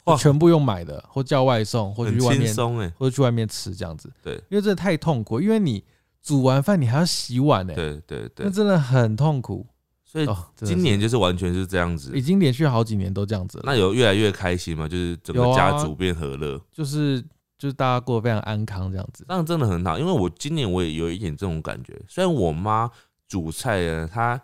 [0.05, 2.55] 哇全部用买的，或叫外送，或者去外面，
[2.97, 4.11] 或者去外面吃这样子。
[4.23, 5.83] 对因为真的太痛苦，因为你
[6.23, 9.67] 煮完饭你还要洗碗呢、对对对那，真的很痛苦。
[10.05, 10.29] 所以
[10.65, 12.23] 今年就是完全是这样子已。
[12.23, 13.61] 经连续好几年都这样子。
[13.65, 14.87] 那有越来越开心吗？
[14.87, 17.21] 就是整个家族变和乐，就是
[17.59, 19.25] 就是大家过得非常安康这样子。
[19.29, 19.99] 这样真的很好。
[19.99, 22.91] 因为我今年我也有一点这种感觉，虽然我妈
[23.27, 24.41] 煮菜呢，她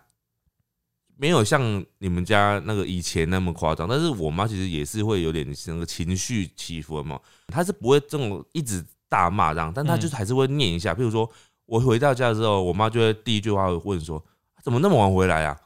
[1.17, 10.95] 没有像你们家那个以前那么夸张，但是我妈其实也是会有点那个情绪起伏嘛，她是不会这种一直大骂这样，但她就是还是会念一下。
[10.95, 11.31] 譬如说
[11.67, 14.25] 我回到家之后，我妈就会第一句话会问说
[14.65, 15.61] ：“怎么那么晚回来啊？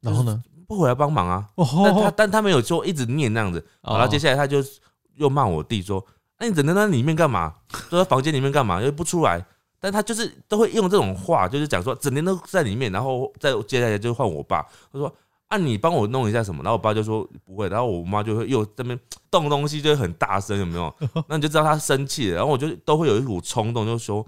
[0.00, 0.42] 然后呢？
[0.68, 4.62] 不回来帮忙啊？”哦，但她但她没有说一直念那样子，然后，接下来她就
[5.16, 6.06] 又骂我弟说
[6.40, 7.54] ：“那、你整天在里面干嘛？
[7.88, 8.82] 都在房间里面干嘛？
[8.82, 9.44] 又不出来？”
[9.78, 14.62] 但他就是都会用这种话，就是讲说整天都在里面，然后再接下来就换我爸，
[14.92, 15.10] 他说
[15.48, 20.94] ：“啊，你帮我弄一下什么？”然后我爸就说：“不会。”然后我妈就会又在那边动东西，就会很大声，有没有？
[21.28, 22.36] 那你就知道他生气了。
[22.36, 24.26] 然后我就都会有一股冲动，就说：“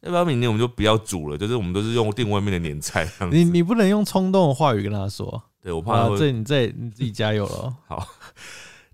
[0.00, 1.36] 要不要明年我们就不要煮了？
[1.36, 5.42] 就是我们都是用订外面的年菜这样子。”你你不能用冲动的话语跟他说。
[5.62, 7.76] 对我怕啊，这你这你自己加油了哦。
[7.86, 8.08] 好，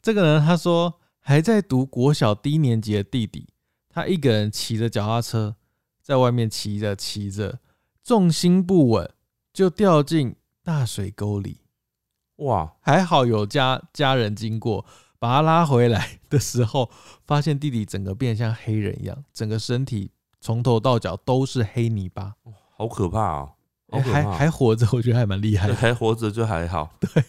[0.03, 0.93] 这个人他说
[1.29, 3.49] 还在读国小低年级的弟弟，
[3.89, 5.57] 他一个人骑着脚踏车
[6.01, 7.59] 在外面骑着骑着，
[8.05, 9.11] 重心不稳
[9.53, 11.63] 就掉进大水沟里。
[12.37, 14.87] 哇，还好有家家人经过，
[15.19, 16.89] 把他拉回来的时候，
[17.27, 22.37] 发现弟弟整个变像黑人一样，整个身体从头到脚都是黑泥巴，
[22.77, 23.53] 好可怕哦，
[23.91, 24.23] 好欸还。
[24.31, 25.75] 还活着，我觉得还蛮厉害，的。
[25.75, 26.95] 还活着就还好。
[27.01, 27.25] 对，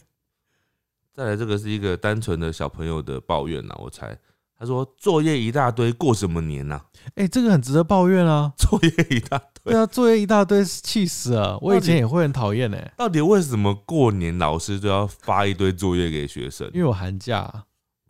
[1.17, 4.15] 再来这个是一个单纯的小朋友的抱怨呐，我猜。
[4.55, 6.79] 他说作业一大堆，过什么年呐、
[7.15, 8.53] 哎、这个很值得抱怨啊！
[8.57, 11.57] 作业一大堆，对啊，作业一大堆，气死了！
[11.59, 16.69] 我以前也会很讨厌呢，到底为什么过年老师都要发一堆作业给学生？
[16.71, 17.51] 因为我寒假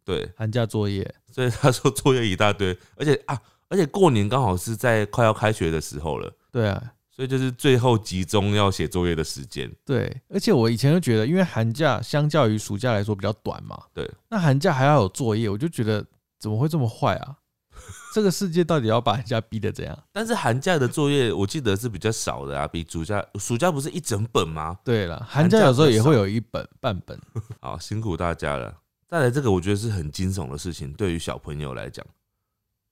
[0.04, 3.40] 对，寒假作业，所以他说作业一大堆，而且啊，
[3.70, 6.82] 而且过年刚好是在快要开学的时候了，对啊，
[7.18, 9.70] 所以就是最后集中要写作业的时间。
[9.84, 16.06] 对，而且我以前就觉得，因为寒假相较于暑假来说比较短嘛，对，那寒假还要有作业，我就觉得
[16.40, 17.38] 怎么会这么坏啊？
[18.14, 19.98] 这个世界到底要把人家逼得怎样？
[20.12, 24.78] 但是寒假的作业我记得是比较少的啊，比暑假暑假不是一整本吗？
[24.84, 27.20] 对了，寒假有时候也会有一本半本。
[27.62, 28.76] 好，辛苦大家了。
[29.08, 32.06] 再来这个，我觉得是很惊悚的事情，对于小朋友来讲，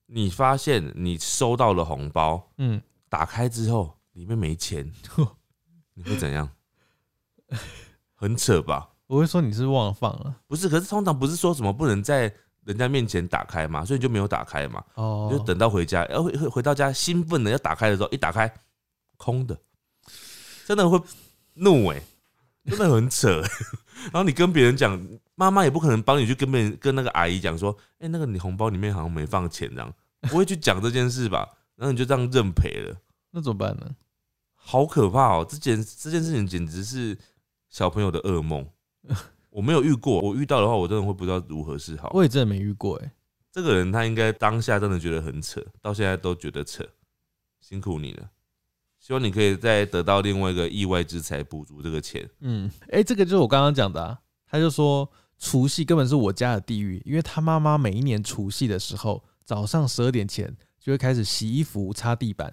[0.07, 4.91] 你发现你收到了红包，嗯，打开之后里面没钱，
[5.93, 6.49] 你会怎样？
[8.15, 8.89] 很扯吧？
[9.07, 18.51] 我会说你是忘了放了，不是，可是通常不是说什么不能在人家面前打开嘛，所以你就没有打开嘛，哦，你就等到回家，然后回回回到家兴奋的要打开的时候，一打开
[19.17, 19.55] 空的，
[20.65, 20.99] 真的会
[21.53, 22.01] 怒哎、
[22.65, 23.41] 真的很扯、
[24.11, 24.99] 然后你跟别人讲，
[25.35, 31.47] 妈妈也不可能帮你去跟别人跟那个阿姨讲说，哎、那个你红包里面好像没放钱这样，不会去讲这件事吧？
[31.75, 32.97] 然后你就这样认赔了，
[33.31, 33.95] 那怎么办呢？
[34.67, 35.45] 好可怕哦！
[35.47, 37.15] 这件这件事情简直是
[37.69, 38.67] 小朋友的噩梦。
[39.51, 42.09] 我没有遇过，我遇到的话，我真的会不知道如何是好。
[42.15, 43.11] 我也真的没遇过哎。
[43.51, 46.83] 这个人他应该当下真的觉得很扯，到现在都觉得扯，
[47.61, 48.31] 辛苦你了。
[48.99, 52.27] 希望你可以再得到另外一个意外之财补足这个钱。
[52.39, 54.19] 嗯，哎、这个就是我刚刚讲的啊。
[54.47, 55.07] 他就说
[55.37, 62.51] 除夕根本是我家的地狱，因为他妈妈每一年除夕的时候，早上十二点前就会开始洗衣服、擦地板，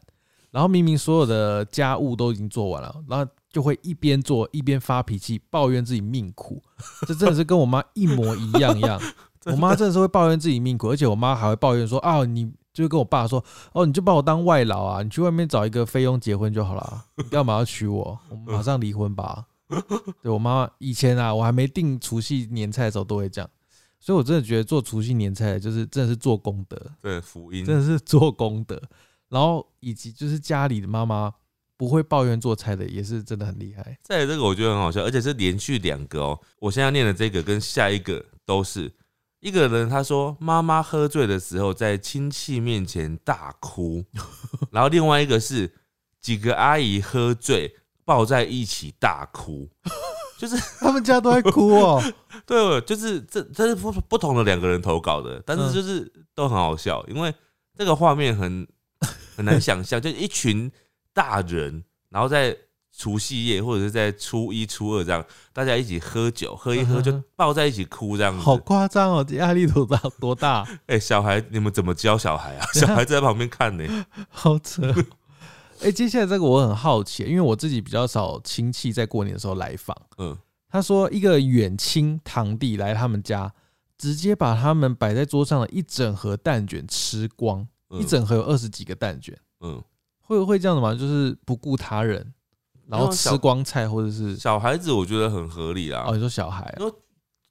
[0.52, 6.62] 然后明明所有的家务都已经做完了，然后就会一边做一边发脾气，抱怨自己命苦。
[7.08, 9.00] 这真的是跟我妈一模一样样。
[9.46, 18.16] 我妈真的是会抱怨自己命苦，而且我妈还会抱怨说啊，你就跟我爸说，哦，你就把我当外劳啊，你去外面找一个菲佣结婚就好了，你干嘛要娶我？
[18.28, 19.46] 我们 马上离婚吧。
[20.22, 23.50] 对我妈妈以前啊，我还没定除夕年菜的时候都会这样，
[23.98, 28.80] 所以我真的觉得做除夕年菜就是真的是做功德，对，福音真的是做功德。
[29.32, 31.32] 然后以及就是家里的妈妈
[31.78, 33.98] 不会抱怨做菜的，也是真的很厉害。
[34.02, 36.38] 再来这个我觉得很好笑，而且是连续两个哦。
[36.58, 38.92] 我现在念的这个跟下一个都是
[39.40, 44.04] 一个人，他说妈妈喝醉的时候在亲戚面前大哭，
[44.70, 45.72] 然后另外一个是
[46.20, 47.74] 几个阿姨喝醉
[48.04, 49.66] 抱在一起大哭，
[50.38, 52.02] 就是他们家都在哭哦，
[52.44, 57.34] 对，就是这这是不不同的两个人投稿的，但是嗯就是都很好笑，因为
[57.74, 58.68] 这个画面很
[59.36, 60.70] 很难想象，就是一群
[61.12, 62.56] 大人，然后在
[62.94, 68.40] 除夕夜或者是在初一、初二这样，大家一起喝酒，喝一喝就抱在一起哭这样子。
[68.40, 72.66] 好夸张哦，这压力多大多大，哎、小孩你们怎么教小孩啊？
[72.74, 75.04] 小孩在旁边看呢、好扯哦。
[75.80, 79.96] 哎、接下来这个我很好奇，因为我自己比较少亲戚在过年的时候来访。
[80.18, 80.36] 嗯，
[80.68, 83.52] 他说一个远亲堂弟来他们家，
[83.98, 87.68] 直接把他们摆在桌上的一整盒蛋卷吃光，嗯
[87.98, 89.82] 一整盒有二十几个蛋卷，嗯，
[90.20, 90.94] 会会这样的吗？
[90.94, 92.32] 就是不顾他人，
[92.86, 96.04] 然后吃光菜，或者是小孩子我觉得很合理啊。
[96.06, 96.92] 哦，你说小孩啊、因为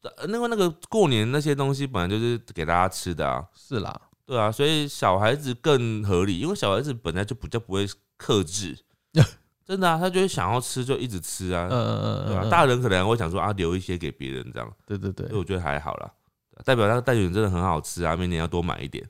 [0.02, 3.46] 呃那个那个过年那些东西本来就是给大家吃的啊。
[3.54, 7.88] 是啦，对啊，所以小孩子更合理，因为小孩子本来就比较不会
[8.18, 8.76] 克制，
[9.64, 15.28] 真的啊，他就会想要吃就一直吃啊，嗯嗯嗯对吧、嗯，大人可能还会想说啊，留一些给别人这样，对对对。
[15.28, 16.12] 所以，我觉得还好啦，
[16.66, 19.08] 代表那个蛋卷真的很好吃啊，明年要多买一点。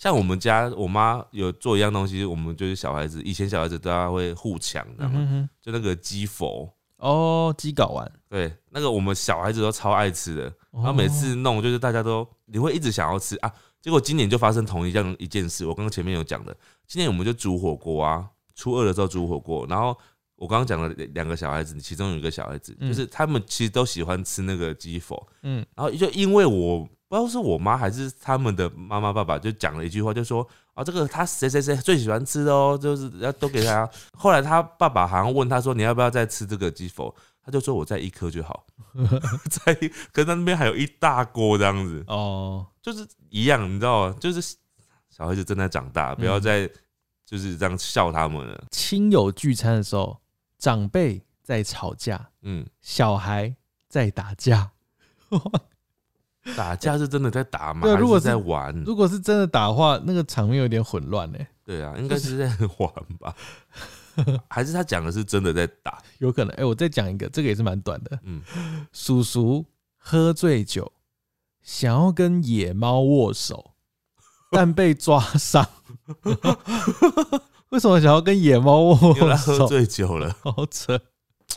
[0.00, 5.12] 像我们家我妈有做一样东西，我们就是小孩子，以前小孩子大家会互抢，知道吗？
[5.14, 19.94] 嗯哼哼，就那个鸡佛，哦，鸡睾丸，对，那个我们小孩子都超爱吃的，然后哦每次弄就是大家都你会一直想要吃啊，结果今年就发生同一样一件事，我刚刚前面有讲的，今年我们就煮火锅啊，初二的时候煮火锅，然后
[20.36, 22.88] 我刚刚讲了两个小孩子，其中有一个小孩子，嗯。
[22.88, 25.62] 就是他们其实都喜欢吃那个鸡佛，嗯。
[25.76, 33.90] 然后就因为我不知道是我妈还是他们的妈妈爸爸就讲了一句话，就说啊这个他谁谁谁最喜欢吃的哦，就是要都给他。
[34.16, 38.64] 后来他爸爸好像问他说你要不要再吃这个鸡否，他就说我再一颗就好，
[39.50, 44.16] 再一可是他那边还有一大锅这样子，哦，就是一样，你知道吗？
[44.20, 44.40] 就是
[45.10, 46.70] 小孩子正在长大，不要嗯再
[47.26, 48.64] 就是这样笑他们了。
[48.70, 50.16] 亲友聚餐的时候，
[50.58, 53.52] 长辈在吵架，嗯，小孩
[53.88, 54.70] 在打架。
[56.56, 57.82] 打架是真的在打吗？
[57.82, 58.74] 对啊如果是在玩？
[58.84, 62.46] 如果是真的打的话，那个场面有点混乱呢，对啊，应该是在
[62.78, 63.34] 玩吧？
[64.48, 66.02] 还是他讲的是真的在打？
[66.18, 66.54] 有可能。
[66.56, 68.18] 哎、我再讲一个，这个也是蛮短的。
[68.24, 68.42] 嗯，
[68.92, 69.64] 叔叔
[69.96, 70.92] 喝醉酒，
[71.62, 73.72] 想要跟野猫握手，
[74.50, 75.66] 但被抓伤。
[77.70, 79.66] 为什么想要跟野猫握因为他喝？
[79.68, 80.36] 醉酒了。
[80.42, 81.00] 好扯。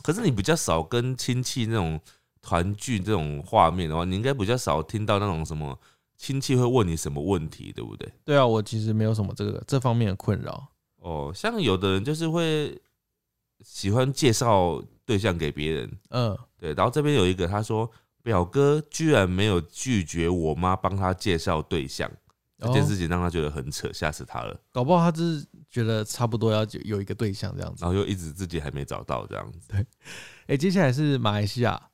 [0.04, 2.00] 可是你比较少跟亲戚那种
[2.44, 5.80] 团聚这种画面的话，你应该比较少听到那种什么
[6.18, 8.14] 亲戚会问你什么问题，对不对？
[8.26, 10.68] 对啊，我其实没有什么这个这方面的困扰。
[10.98, 12.80] 哦，像有的人就是会
[13.62, 17.90] 喜欢介绍对象给别人，嗯，对，然后这边有一个他说
[18.22, 22.10] 表哥居然没有拒绝我妈帮他介绍对象，
[22.60, 27.84] 这件哦事情让他觉得很扯，吓死他了，搞不好他只是觉得差不多要有有一个对象这样子。
[27.84, 27.92] 然。
[27.92, 29.86] 后又一直自己还没找到这样子，对。
[30.48, 31.90] 哎、接下来是马来西亚，嗯，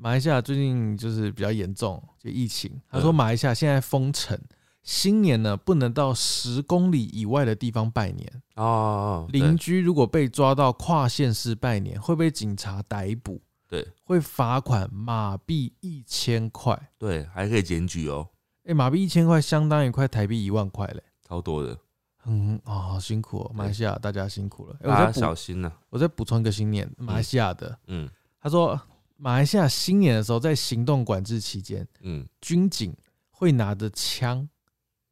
[0.00, 2.70] 马来西亚最近就是比较严重，就疫情。
[2.90, 3.14] 他说嗯。
[3.14, 4.38] 马来西亚现在封城，
[4.82, 8.42] 新年呢不能到十公里以外的地方拜年。
[8.54, 13.86] 哦邻居如果被抓到跨县市拜年，会被警察逮捕，对。
[14.04, 16.90] 会罚款马币一千块。
[16.96, 18.28] 对，还可以检举哦，
[18.64, 21.02] 哎、马币一千块相当于快台币一万块嘞。
[21.26, 21.76] 超多的，
[22.24, 24.76] 嗯，哦，好辛苦哦，马来西亚大家辛苦了。
[24.80, 28.08] 哎、大家我再，小心呐、我再补充一个新年，马来西亚的，嗯。
[28.40, 28.80] 他说
[29.20, 32.96] 马来西亚新年的时候，在行动管制期间，嗯，军警
[33.30, 34.48] 会拿着枪，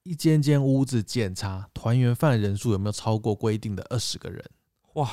[0.04, 4.42] 一间间屋子检查团圆饭人数有没有超过规定的二十个人。
[4.94, 5.10] 哇，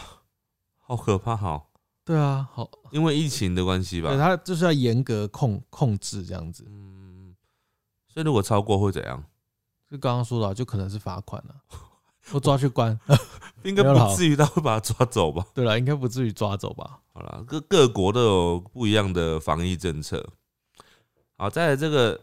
[0.77, 1.71] 好可怕好！
[2.05, 6.63] 对啊，好，因为疫情的关系吧对，他就是要严格控控制这样子。
[6.69, 7.35] 嗯，
[8.07, 9.23] 所以如果超过会怎样？
[9.89, 11.55] 就刚刚说的啊，就可能是罚款了、
[12.31, 12.99] 或抓去关。
[13.63, 15.47] 应该不至于他会把他抓走吧？
[15.53, 16.99] 对了，应该不至于抓走吧？
[17.13, 20.27] 好了，各各国都有不一样的防疫政策。
[21.37, 22.19] 好，再来这个，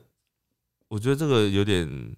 [0.89, 2.17] 我觉得这个有点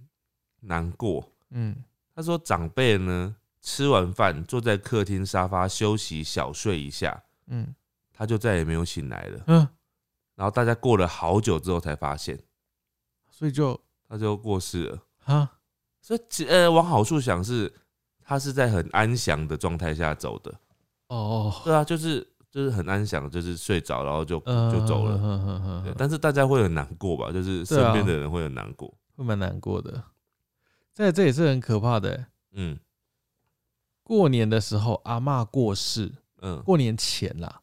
[0.61, 1.31] 难过。
[1.51, 1.77] 嗯，
[2.15, 7.75] 他说长辈呢吃完饭坐在客厅沙发休息小睡一下，嗯
[8.13, 9.45] 他就再也没有醒来了。
[9.49, 9.69] 嗯，
[10.35, 12.39] 然后大家过了好久之后才发现，
[13.31, 15.03] 所以就他就过世了。
[15.25, 15.59] 啊，
[16.01, 17.71] 所以其呃，往好处想是，
[18.23, 20.51] 他是在很安详的状态下走的。
[21.09, 25.95] 哦哦，对啊，就是就是很安详，就是睡着，然后就嗯就走了。
[25.97, 27.33] 但是大家会很难过吧？
[27.33, 28.93] 就是身边的人会很难过。
[29.17, 30.05] 会蛮难过的。
[30.93, 32.27] 在这也是很可怕的欸。
[32.53, 32.79] 嗯
[34.03, 37.63] 过年的时候，阿嬷过世，嗯，过年前啦，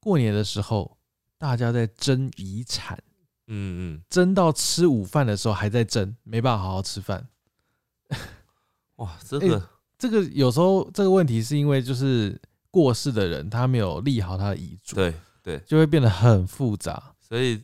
[0.00, 0.98] 过年的时候，
[1.38, 3.02] 大家在争遗产，
[3.46, 7.26] 嗯嗯，争到吃午饭的时候还在争，没办法好好吃饭。
[8.96, 9.62] 哇，这个、哎
[9.96, 12.38] 这个有时候这个问题是因为就是
[12.72, 17.14] 过世的人他没有立好他的遗嘱，对对，就会变得很复杂。
[17.20, 17.62] 所以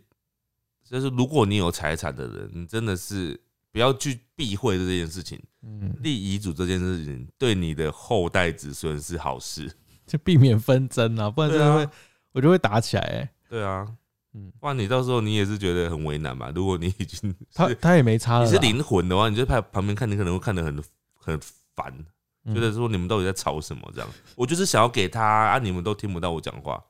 [0.84, 3.40] 就是如果你有财产的人，你真的是
[3.72, 5.40] 不要去避讳这件事情。
[5.62, 9.68] 嗯，立遗嘱这件事情对你的后代子孙是好事。
[10.06, 11.90] 就避免纷争啊，不然真的会，啊，
[12.32, 13.28] 我就会打起来、欸。
[13.48, 13.86] 对啊，
[14.34, 16.52] 嗯，不然你到时候你也是觉得很为难吧？
[16.54, 20.82] 如果你已经是他他也没差了，你是灵魂的话，你就在旁边看，你可能会看得很
[21.14, 21.38] 很
[21.74, 22.06] 烦，嗯
[22.54, 23.90] 觉得说你们到底在吵什么？
[23.94, 26.82] 这样，我就是想要给他啊，你们都听不到我讲话。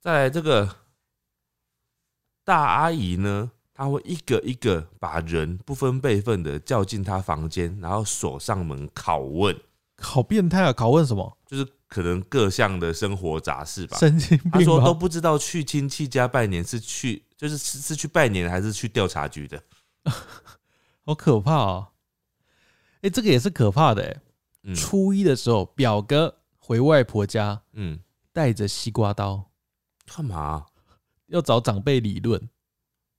[0.00, 0.76] 再来这个
[2.44, 9.60] 大阿姨呢，她会一个一个把人不分辈分的叫进她房间，然后锁上门拷问，
[9.98, 10.72] 好变态啊！
[10.72, 11.36] 拷问什么？
[11.46, 13.98] 就是可能各项的生活杂事吧。
[13.98, 19.62] 神经病她说都不知道去亲戚家拜年是去，就是是是去拜年还是去调查局的。
[21.04, 21.88] 好可怕哦！
[23.02, 24.20] 哎、这个也是可怕的哎、
[24.64, 27.98] 嗯初一的时候，表哥回外婆家，嗯，
[28.32, 29.50] 带着西瓜刀，
[30.06, 30.66] 干嘛
[31.26, 32.48] 要找长辈理论。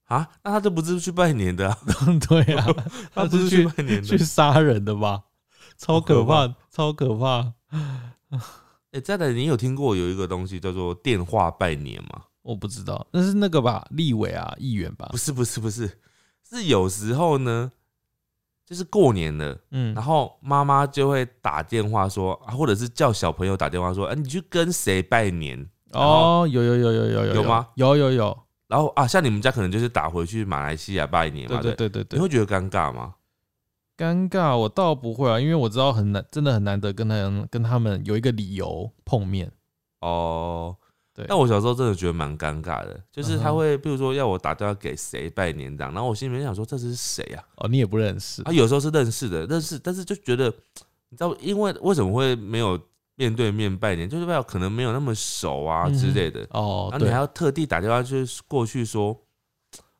[0.06, 0.30] 啊？
[0.44, 1.78] 那他这不是去拜年的、啊？
[2.28, 2.68] 对啊，
[3.14, 4.26] 他不是去去拜年去的？
[4.26, 5.24] 杀人的吧？
[5.78, 7.54] 超可怕，超可怕！
[8.92, 12.26] 哎、再来，你有听过有一个东西叫做电话拜年吗？
[12.42, 13.88] 我不知道，那是那个吧？
[13.92, 15.18] 立委啊，议员吧不？
[15.18, 16.00] 是，不是，不是，
[16.48, 17.72] 是有时候呢，
[18.72, 25.70] 就是过年了，嗯然，后妈妈就会打电话说，啊或者是叫小朋友打电话说，哎、你去跟谁拜年？
[25.92, 27.68] 哦，有有有有有有有吗？
[27.76, 32.24] 有有有，然后啊，像你们家可能就是打回去马来西亚拜年对嘛，对对对对对你。
[32.24, 33.16] 会觉得尴尬吗？
[33.98, 39.52] 尴尬，我倒不会啊，因为我知道很难，真的很难得跟他们跟他们有一个理由碰面。
[40.00, 40.78] 哦，
[41.22, 47.44] 对，但我小时候真的觉得蛮尴尬的，就是他会，比如说要我打电话给谁拜年这样，然后我心里面想说这是谁啊？
[47.58, 48.42] 哦，你也不认识。
[48.44, 50.46] 他，有时候是认识的，认识，但是就觉得，
[51.10, 52.80] 你知道，因为为什么会没有
[53.16, 59.16] 面对面拜年，就是代表可能没有那么熟啊之类的，哦，后你还，要特地打电话去过去说，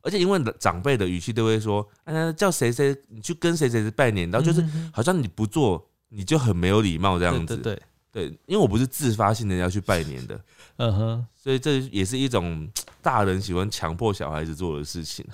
[0.02, 10.38] 而且因为长辈的语气都会说，哎，叫谁谁你去跟谁谁谁拜年，然后就是好像你不做你就很没有礼貌这样子，对对对，对，因为我不是自发性的要去拜年的，
[10.76, 12.68] 嗯哼，所以这也是一种
[13.00, 15.26] 大人喜欢强迫小孩子做的事情，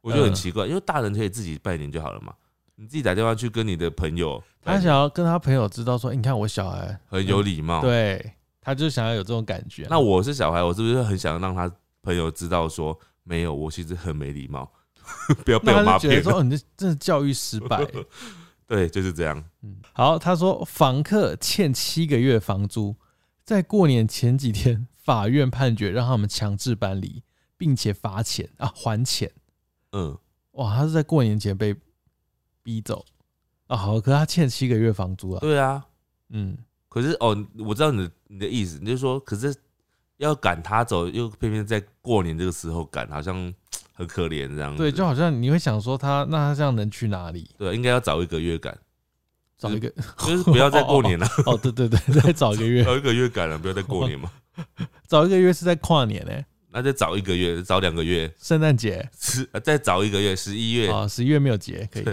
[0.00, 2.34] 我觉得很嗯奇怪，因为大人可以自己拜年就好了嘛，
[2.74, 9.88] 你自己打电话去跟你的朋友，他想要跟他朋友知道说，欸你看我小孩很有礼貌。，对，他就想要有这种感觉啊。
[9.90, 11.70] 那我是小孩，我是不是很想让他
[12.02, 14.68] 朋友知道说，没有，我其实很没礼貌，
[15.46, 17.84] 不要被我那妈骗说，哦，你这真的教育失败。
[17.84, 18.04] 对
[18.72, 19.44] 对，就是这样。
[19.60, 22.96] 嗯，好，他说房客欠七个月房租，
[23.44, 27.22] 在过年前几天，法院判决让他们强制搬离，
[27.58, 29.30] 并且罚钱啊，还钱。
[29.90, 30.16] 嗯，
[30.52, 31.76] 哇，他是在过年前被
[32.62, 33.04] 逼走
[33.66, 33.76] 啊。
[33.76, 35.40] 好，可是他欠七个月房租啊。
[35.40, 35.86] 对啊。
[36.30, 36.56] 嗯，
[36.88, 39.54] 可是哦，我知道你的你的意思，你就说，可是
[40.16, 43.52] 要赶他走，又偏偏在过年这个时候赶，好像
[43.92, 44.78] 很可怜这样子。
[44.78, 47.50] 对，就好像你会想说他，那他这样能去哪里？
[47.58, 48.76] 对，应该要找一个月感，
[49.58, 49.88] 找一个，
[50.18, 51.26] 就是不要再过年了。
[51.46, 54.30] 哦，对对对，再找一个月， 找一个月赶了，不要再过年嘛。
[55.06, 56.32] 找一个月是在跨年呢，
[56.70, 62.04] 那再找一个月，找两个月，圣诞节是再找一个月，十一月啊，十一月没有节可以。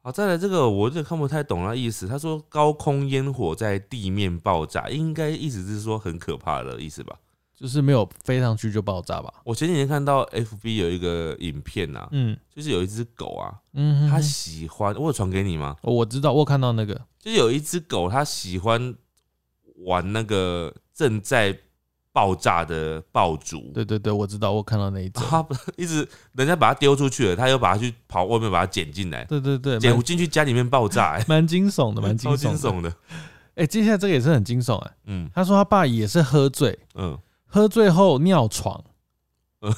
[0.00, 2.06] 好，再来这个，我有点看不太懂他意思。
[2.06, 7.16] 他说高空烟火在地面爆炸，应该意思是说很可怕的意思吧？
[7.64, 9.32] 就是没有飞上去就爆炸吧？
[9.42, 15.74] 我前几天看到 FB 有一个影片呐，嗯，就是有一只狗啊，嗯，它喜欢，我有传给你吗？
[15.80, 18.94] 我知道，我看到那个，就是有一只狗，它喜欢
[19.86, 21.58] 玩那个正在。
[22.12, 25.44] 爆炸的爆竹，对对对，我知道，我看到那一只， 他
[25.76, 32.94] 一直人家把它丢出去了，他又把它去跑外面把它捡进来，对对对，捡进去家里面爆炸，蛮惊悚的，蛮惊悚的。
[33.56, 37.18] 哎，接下来这个也是很惊悚哎，嗯，他说他爸也是喝醉，嗯，
[37.54, 38.84] 喝醉后尿床，
[39.60, 39.72] 嗯，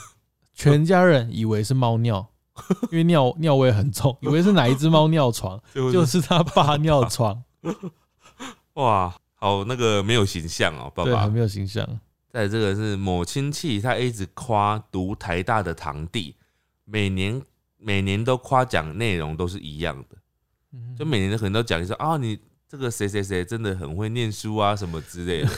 [0.54, 2.26] 全家人以为是猫尿，
[2.90, 6.18] 因为尿尿味很重，以为是哪一只猫尿床， 就是。
[6.22, 7.44] 他爸尿床，
[8.80, 11.26] 哇，好那个没有形象哦，爸爸。
[11.28, 11.86] 没有形象。
[12.30, 16.34] 在这个是某亲戚，他一直夸读台大的堂弟，
[16.86, 17.42] 每年
[17.76, 20.16] 每年都夸奖内容都是一样的，
[20.98, 25.50] 就每年都可能都讲一说啊，你这个谁谁谁真的很会念书啊，什么之类的。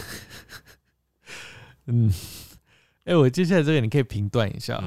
[1.89, 2.12] 嗯，
[3.05, 4.78] 哎，我接下来这个你可以评断一下，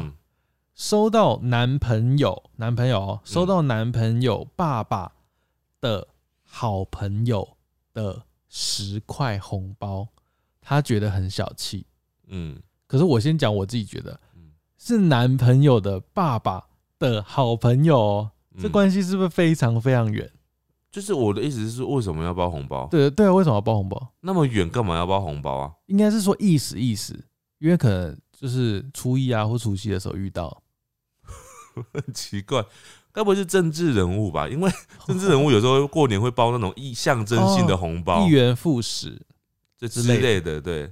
[0.74, 5.12] 收到男朋友男朋友收到男朋友爸爸
[5.80, 6.08] 的
[6.44, 7.58] 好朋友
[7.94, 10.08] 的十块红包。
[10.64, 11.86] 他觉得很小气，
[12.28, 14.20] 嗯，可是我先讲我自己觉得，
[14.78, 16.68] 是男朋友的爸爸
[17.00, 18.30] 的好朋友，
[18.60, 20.32] 这关系是不是非常非常远？
[20.92, 22.88] 就是我的意思是，为什么要包红包？
[22.92, 24.14] 对对啊，为什么要包红包？
[24.20, 25.72] 那么远干嘛要包红包啊？
[25.88, 27.18] 应该是说意思意思，
[27.60, 30.62] 因为可能就是初一啊或除夕的时候遇到，
[31.94, 32.62] 很奇怪，
[33.14, 34.50] 该不会是政治人物吧？
[34.50, 34.70] 因为
[35.08, 39.22] 政治人物有时候过年会包那种意象征性的红包，一元复始
[39.78, 39.88] 这。
[39.88, 40.92] 之类的，对，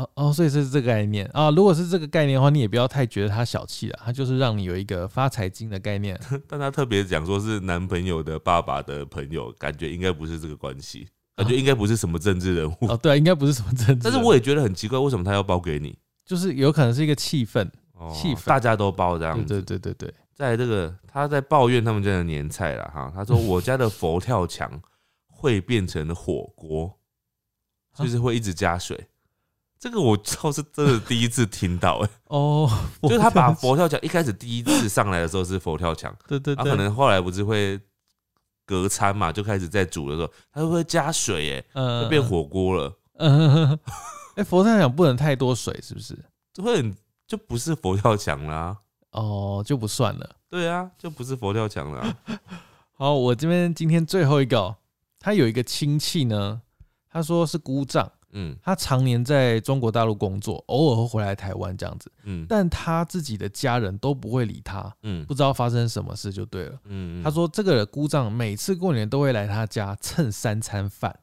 [0.00, 1.50] 哦哦，所以是这个概念啊。
[1.50, 6.18] 如果是这个概念的话，你也不要太觉得他小气了，他就是让你有一个发财金的概念。
[6.48, 12.76] 但他特别讲说是男朋友的爸爸的朋友，感觉应该不是这个关系，感觉应该不是什么政治人物。
[12.88, 14.00] 哦，对，应该不是什么政治。
[14.02, 15.98] 但是我也觉得很奇怪，为什么他要包给你？
[16.24, 17.68] 就是有可能是一个气氛，
[18.14, 19.60] 气氛，大家都包这样子。
[19.60, 20.14] 对对对对对。
[20.34, 24.80] 在这个他在抱怨他们家的年菜了哈，他说我家的佛跳墙
[25.26, 26.96] 会变成火锅。
[27.92, 28.96] 就是会一直加水，
[29.80, 32.70] 这个我倒是真的第一次听到哎哦，
[33.02, 37.80] 就是他把佛跳墙一开始第一次上来的时候是佛跳墙，对对，他可能后来不是会
[38.66, 43.78] 隔餐嘛，就开始在煮的时候，他会不会加水哎，嗯，就变火锅了，嗯，
[44.36, 46.16] 哎，佛跳墙不能太多水是不是？
[46.52, 46.94] 就会很
[47.26, 48.76] 就不是佛跳墙啦，
[49.12, 52.16] 哦，就不算了，对啊，就不是佛跳墙了。
[52.92, 54.76] 好，我这边今天最后一个，
[55.18, 56.60] 他有一个亲戚呢。
[57.12, 71.14] 他说是姑丈，嗯，他常年在中国大陆工作，偶尔会回来台湾这样子，嗯，但他自己的家人都不会理他，嗯，不知道发生什么事就对了，嗯，他说这个姑丈每次过年都会来他家蹭三餐饭，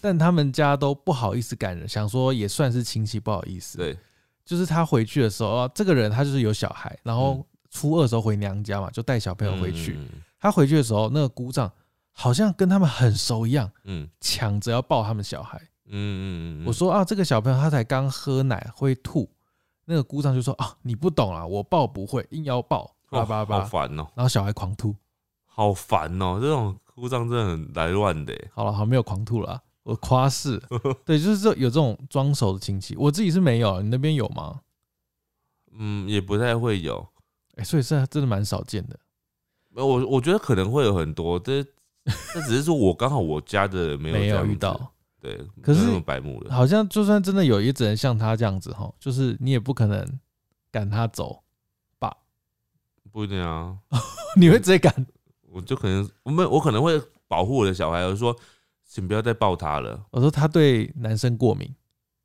[0.00, 3.96] 但他们家都不好意思赶人，想说也算是亲戚不好意思，对，
[4.44, 9.98] 就是他回去的时候，这个人他就是有小孩，然后初二时候回娘家嘛，就带小朋友回去，
[10.38, 11.70] 他回去的时候，那个姑丈。
[12.18, 19.30] 好像跟他们很熟一样，嗯，抢着要抱他们小孩，嗯嗯嗯，我说啊，这个小朋友他才刚喝奶会吐，
[19.84, 24.94] 那个姑丈就说啊，你不懂啊，我抱不会，硬要抱，叭叭叭，好烦哦，然后小孩狂吐，
[25.44, 28.34] 好烦哦，这种姑丈真的很来乱的。
[28.52, 30.60] 好了，好没有狂吐了，我夸是，
[31.06, 34.60] 对，就是这有这种装熟的亲戚，我自己是没有，你那边有吗？
[35.78, 37.06] 嗯，也不太会有，
[37.56, 38.98] 哎，所以是真的蛮少见的。
[39.74, 41.64] 我我觉得可能会有很多，这。
[42.32, 50.06] 这只是说，我刚好我家的没有没有遇到，对，可是白目了，好像就算真的有，也只能像他这样子哈，就是你也不可能
[50.70, 51.42] 赶他走
[51.98, 52.16] 吧？
[53.10, 53.76] 不一定啊，
[54.36, 55.06] 你会直接赶？
[55.50, 58.36] 我就可能我们我可能会保护我的小孩，我说
[58.84, 60.06] 请不要再抱他了。
[60.10, 61.74] 我说他对男生过敏，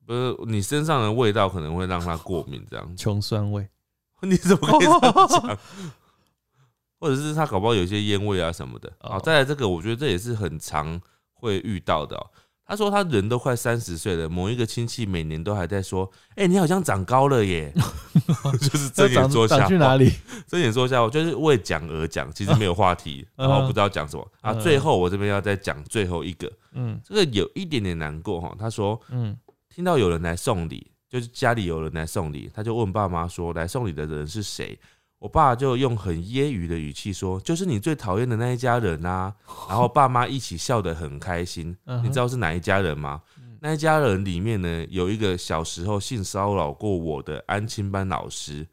[0.06, 3.68] 不是你身上的味道可能会让他过敏，这样穷酸味，
[4.22, 5.58] 你怎么可以这样讲？
[7.00, 8.88] 或者是他搞不好有一些烟味啊什么的。
[9.00, 11.02] 哦好，再来这个，我觉得这也是很常
[11.34, 12.30] 会遇到的、哦。
[12.72, 17.70] 他说他人都快三十岁了，某一个亲戚每年都还在说：“哎、你好像长高了耶！”
[18.62, 20.10] 就是睁眼长说瞎话去哪，里？
[20.48, 24.54] 睁眼说瞎话，就是为讲而讲，其实没有话题，嗯然后不知道讲什么啊。
[24.54, 28.56] 嗯最后我这边要再讲最后一个，嗯这个有一点点难过哈。
[28.58, 29.38] 他说嗯
[29.70, 34.80] 听到有人来送礼，就是家里有人来送礼，他就问爸妈说：“来送礼的人是谁？”
[35.22, 39.32] 我爸就用很揶揄的语气说：“就是你最讨厌的那一家人啊。”
[39.70, 41.78] 然后爸妈一起笑得很开心。
[42.02, 43.22] 你知道是哪一家人吗？
[43.60, 48.68] 那一家人里面呢，有一个小时候性骚扰过我的安亲班老师。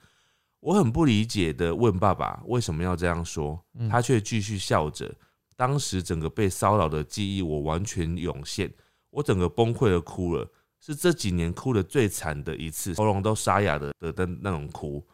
[0.60, 5.14] 我很不理解的问爸爸为什么要这样说，嗯他却继续笑着。
[5.54, 8.72] 当时整个被骚扰的记忆我完全涌现，
[9.10, 15.06] 我整个崩溃的哭了，是这几年哭的最惨的一次，喉咙都沙哑的的的那种哭。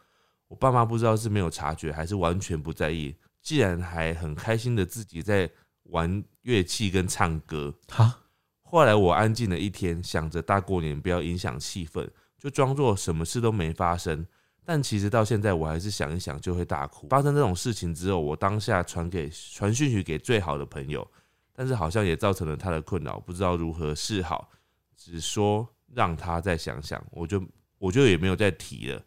[0.55, 5.49] 我爸妈不知道是没有察觉，还是完全不在意，既然还很开心的自己在
[5.83, 7.75] 玩乐器跟唱歌。
[7.89, 8.21] 哈，
[8.63, 14.25] 后来我安静了一天，想着大过年不要影响气氛，就装作什么事都没发生。
[14.63, 17.05] 但其实到现在，我还是想一想就会大哭。
[17.09, 21.05] 发生这种事情之后，我当下传给传讯息给最好的朋友，
[21.53, 24.49] 但是好像也造成了他的困扰，不知道如何是好，
[24.95, 27.45] 只说让他再想想，我就
[27.77, 29.03] 我就也没有再提了。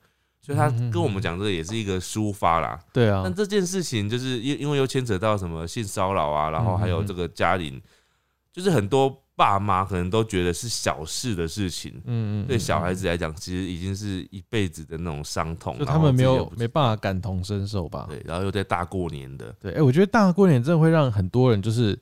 [0.48, 7.78] 所以他跟我们讲这个也是一个抒发啦，对啊但，这件事情就是因因为又牵扯到什么性骚扰啊，然后还有这个家庭，
[8.50, 15.78] 就是很多爸妈可能都觉得是小事的事情，嗯嗯，对小孩子，来讲，其实已经是一辈子的那种伤痛。
[15.78, 18.06] 就他们没有没办法感同身受吧？
[18.08, 21.96] 对，然后又在大过年的，对，哎、我觉得大过年真的会让很多人就是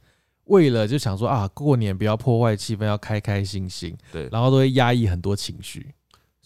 [0.45, 5.93] 为了就想说啊，过年不要破坏气氛，要开开心心，对，然后都会压抑很多情绪。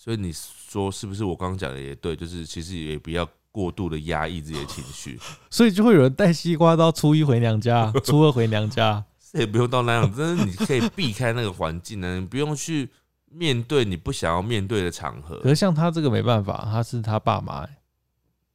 [0.02, 1.22] 所以你说是不是？
[1.22, 5.20] 我刚刚讲的也对，就是其实也不要过度的压抑自己的情绪，
[5.50, 9.04] 所以就会有人带西瓜刀，初一回娘家，初二回娘家。
[9.30, 12.88] 这 也不用到那样，真的你可以避开那个环境呢，你不用去
[13.30, 15.50] 面对你不想要面对的场合可。
[15.50, 17.70] 是像他这个没办法，他是他爸妈、欸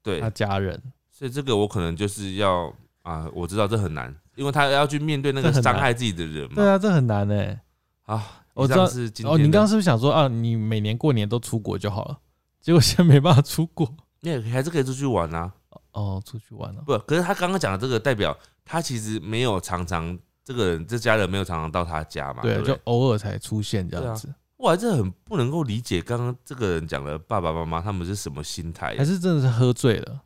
[0.02, 0.82] 对他，家人，
[1.12, 2.74] 所以这个我可能就是要
[3.04, 6.56] 啊，我知道这很难，因为他要去面对那个伤害自己的人嘛。
[6.56, 7.62] 对啊，这很难哎、
[8.06, 8.86] 啊，我知道
[9.30, 12.18] 哦，你刚刚是不是想说啊，你每年过年都出国就好了？
[12.62, 13.88] 结果现在没办法出国。
[14.22, 15.54] 那也还是可以出去玩啊，
[15.92, 16.82] 哦，出去玩了。
[16.84, 22.60] 不，可是他刚刚讲的这个代表他其实没有常常这个人这家人没有常常到他家嘛，对？
[22.64, 30.22] 就偶尔才出现这样子，我还是很不能够理解刚刚这个人讲的爸爸妈妈他们是什么心态还，是真的是喝醉了？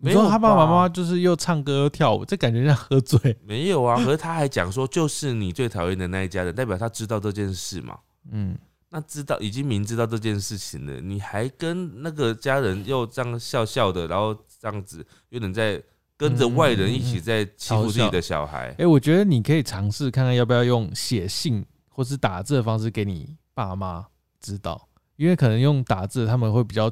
[0.00, 3.36] 你没有他爸爸吧妈妈就是又唱歌又跳舞，这感觉像喝醉。
[3.44, 3.96] 没有啊？
[3.96, 7.98] 可是他还讲说就是你最讨厌的那一家人，代表他知道这件事嘛。
[8.30, 8.56] 嗯，
[8.90, 15.82] 那知道已经明知道这件事情了，你还跟那个家人又这样笑笑的，然后这样子有点在
[16.16, 18.86] 跟着外人一起在欺负自己的小孩哎、。
[18.86, 24.06] 我觉得你可以尝试看看要不要用写信或是打字的方式给你爸妈
[24.40, 26.88] 知道，因为可能用打字他们会比较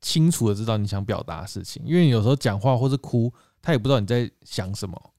[0.00, 5.12] 清楚的知道你想表达的事情，因为你有时候讲话或是哭，他也不知道你在想什么。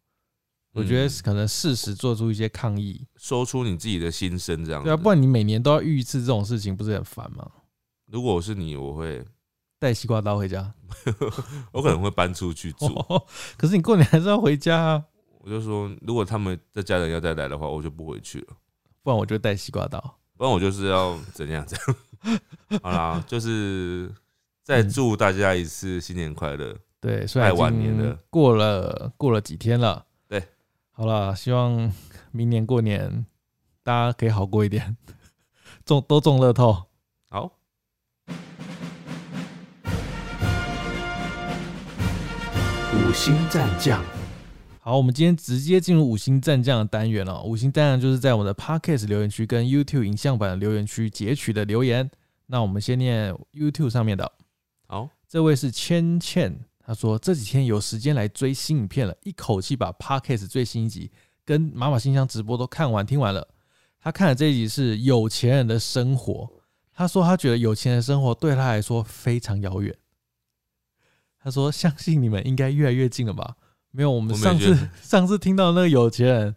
[0.73, 4.83] 我觉得嗯可能适时做出一些抗议，说出你自己的心声，这样。
[4.83, 7.49] 对啊，不然你每年都要遇一次这种事情，不是很烦吗？
[8.05, 9.25] 如果我是你，我会，
[9.79, 10.71] 带西瓜刀回家，
[11.73, 12.87] 我可能会搬出去住。
[13.57, 15.03] 可是你过年还是要回家啊，
[15.39, 18.47] 我就说，如果他们的家人要再来的话，我就不回去了。
[19.01, 19.99] 不然我就带西瓜刀。
[20.37, 22.79] 不然我就是要怎样怎样。
[22.83, 24.09] 好啦，就是
[24.69, 26.77] 再祝大家一次新年快乐。
[27.01, 30.05] 对，虽然太晚年了过了过了几天了。
[30.27, 30.43] 对，
[30.91, 31.91] 好了，希望
[32.29, 33.25] 明年过年
[33.83, 34.95] 大家可以好过一点，
[35.83, 36.83] 中都中乐透。
[37.31, 37.51] 好，
[42.93, 44.05] 五星战将，
[44.81, 47.41] 好，我们今天直接进入五星战将的单元了。
[47.41, 52.11] 五星战将就是在我们的 Podcast 留言区跟 YouTube 影像版的留言区截取的留言。
[52.45, 54.31] 那我们先念 YouTube 上面的，好，
[55.29, 61.11] 这位是芊芊，他说这几天有时间来追新影片了，一口气把 Podcast 最新一集
[61.45, 63.47] 跟妈妈信箱直播都看完听完了。
[63.99, 66.51] 他看的这一集是有钱人的生活，
[66.91, 69.95] 他说他觉得有钱人的生活对他来说非常遥远。
[71.39, 73.55] 他说相信你们应该越来越近了吧？
[73.91, 76.55] 没有，我们上次 上次听到那个有钱人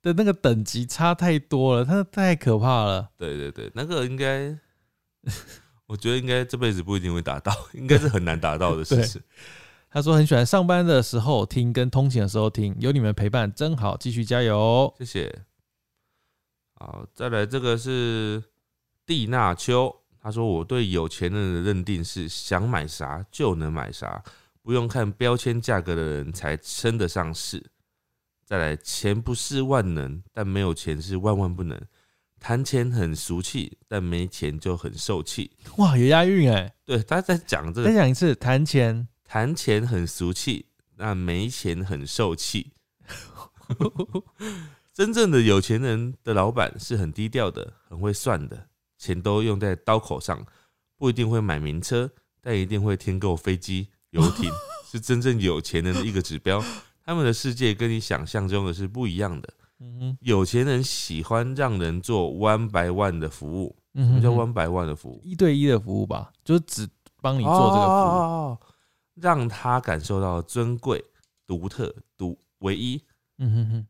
[0.00, 3.10] 的那个等级差太多了，他太可怕了。
[3.18, 4.56] 对对对，那个应该，
[5.86, 9.22] 我觉得应该这辈子不一定会达到，应该是很难达到的事情。
[9.90, 14.92] 他说很喜欢上班的时候听，跟通勤的时候听，有你们陪伴真好，继续加油。
[14.98, 15.44] 谢谢。
[16.74, 18.42] 好，再来这个是
[19.06, 24.20] 蒂娜秋，他说我对有钱人的认定是想买啥就能买啥，
[24.62, 27.64] 不用看标签价格的人才称得上是。
[28.44, 31.80] 再来，钱不是万能，但没有钱是万万不能。
[32.46, 35.52] 谈钱很俗气，但没钱就很受气。
[35.78, 36.74] 哇，有押韵哎！
[36.84, 40.66] 对，他在讲这个，再讲一次，谈钱谈钱很俗气，
[40.96, 42.72] 那没钱很受气。
[44.92, 48.68] 真正的有钱人的老板是很低调的，很会算的，
[48.98, 50.46] 钱都用在刀口上，
[50.98, 52.10] 不一定会买名车，
[52.42, 54.50] 但一定会添购飞机、游艇，
[54.92, 56.62] 是真正有钱人的一个指标。
[57.06, 59.48] 他们的世界跟你想象中的是不一样的。
[59.84, 65.20] 嗯，有钱人喜欢让人做 one by one 的服务，嗯什么叫 one by one 的服务？
[65.22, 66.88] 一对一的服务吧，就是只
[67.20, 68.18] 帮你做这个服务。
[68.18, 68.58] 哦，
[69.14, 71.04] 让他感受到尊贵、
[71.46, 73.04] 独特、独唯一。
[73.36, 73.86] 嗯哼哼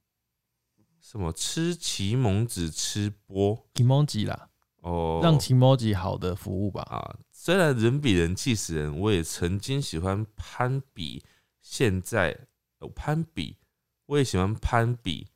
[1.01, 4.49] 什么吃奇蒙子吃播，emoji 啦，
[4.81, 6.83] 哦，让 emoji 好的服务吧。
[6.83, 11.23] 啊，虽然人比人气死人，我也曾经喜欢攀比，
[11.61, 12.47] 现在
[12.81, 13.59] 有攀比，
[14.07, 15.29] 我也喜欢攀比，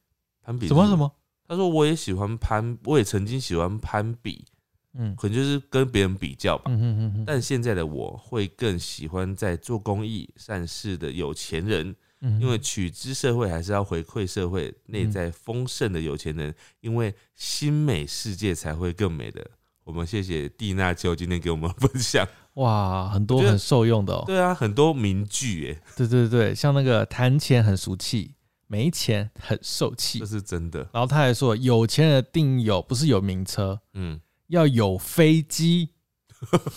[0.49, 0.97] 攀比什么什？
[0.97, 1.13] 么？
[1.47, 4.47] 他说我也喜欢攀，我也曾经喜欢攀比，
[4.95, 6.65] 嗯可能就是跟别人比较吧。
[6.69, 14.75] 嗯哼哼哼，但现在的我会更喜欢在做公益善事的有钱人，嗯因为取之社会还是要回馈社会。
[14.87, 19.47] 内在丰盛的有钱人，因为心美世界才会更美的。
[19.85, 22.27] 我们谢谢蒂娜秋今天给我们分享。
[22.55, 24.25] 哇，很多很受用的哦。
[24.27, 28.35] 对啊，很多名句哎，对对对，像那个谈钱很俗气，
[28.69, 30.27] 没钱很受气这。
[30.27, 30.79] 是真的。
[30.93, 35.89] 然后他还说，有钱人的定义有不是有名车，嗯，要有飞机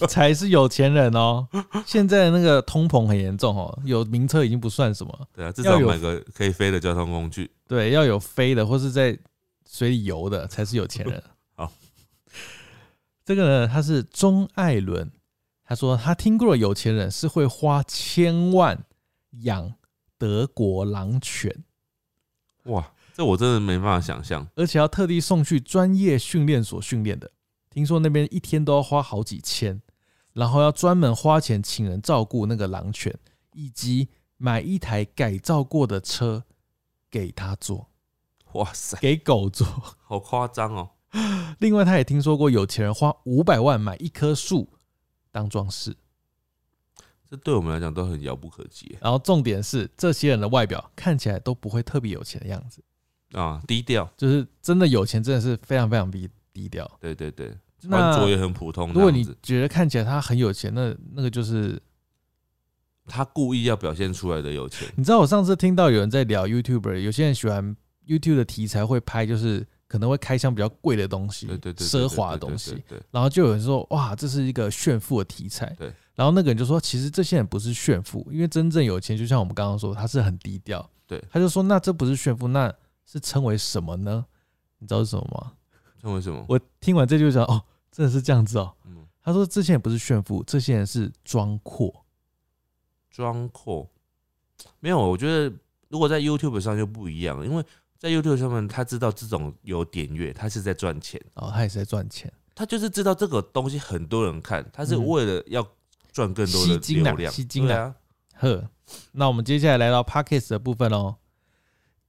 [0.09, 1.47] 才是有钱人哦。
[1.85, 7.51] 现在那个通膨很严重哦，有名车已经不算什么，对啊，至要有少买个可以飞的交通工具。
[7.67, 9.15] 对，要有飞的或是在
[9.69, 11.21] 水里游的才是有钱人。
[11.55, 11.71] 好，
[13.23, 15.11] 这个呢，他是钟艾伦，
[15.63, 18.83] 他说他听过的有钱人是会花千万
[19.43, 19.73] 养
[20.17, 21.63] 德国狼犬，
[22.65, 24.47] 哇，这我真的没办法想象。
[24.55, 27.31] 而且要特地送去专业训练所训练的。
[27.69, 29.81] 听说那边一天都要花好几千，
[30.33, 33.17] 然后要专门花钱请人照顾那个狼犬，
[33.53, 36.43] 以及买一台改造过的车
[37.09, 37.89] 给他坐，
[38.53, 39.65] 哇塞，给狗坐。
[40.03, 40.89] 好夸张哦！
[41.59, 44.69] 另外，他也听说过有钱人花五百万买一棵树
[45.31, 45.95] 当装饰。
[47.31, 52.83] 这对我们来讲都很遥不可及然后重点是，这些人的外表看起来都不会特别有钱的样子，
[53.31, 54.11] 啊，低调。
[54.17, 56.85] 就是真的有钱，真的是非常非常低低调。
[56.99, 58.91] 对对对，那穿着也很普通。
[58.91, 61.81] 如果你觉得看起来他很有钱，那那个就是
[63.05, 67.73] 他故意要表现出来的有钱，你知道，我上次听到有人在聊 YouTuber，有些人喜欢
[68.05, 75.73] YouTube 的题材会拍，就是可能会开箱比较贵的东西，对对对，奢华的东，西然后就有人说，哇，这是一个炫富的题材。
[75.79, 75.93] 对。
[76.21, 80.87] 然后那个人就说，其实这些人不是炫富，因为真正有钱，就像我们刚刚说，他是很低调。
[81.07, 82.71] 对他就说，那这不是炫富，那
[83.07, 84.23] 是称为什么呢？
[84.77, 85.53] 你知道是什么吗？
[85.99, 86.45] 称为什么？
[86.47, 88.71] 我听完这就想，哦，真的是这样子哦。
[88.85, 92.05] 嗯，他说，这些人不是炫富，这些人是装阔。
[93.09, 93.89] 装阔
[94.79, 95.51] 没有，我觉得
[95.87, 97.65] 如果在 YouTube 上就不一样，因为
[97.97, 105.67] 在 YouTube 上面他知道这种有点阅，他是在赚钱，哦，他也是在赚钱，他就是知道这个东西很多人看，他是嗯为了要
[106.11, 107.95] 赚更多的流量，吸金啊对啊，
[108.33, 108.69] 呵，
[109.13, 111.17] 那我们接下来来到 Pockets 的部分哦。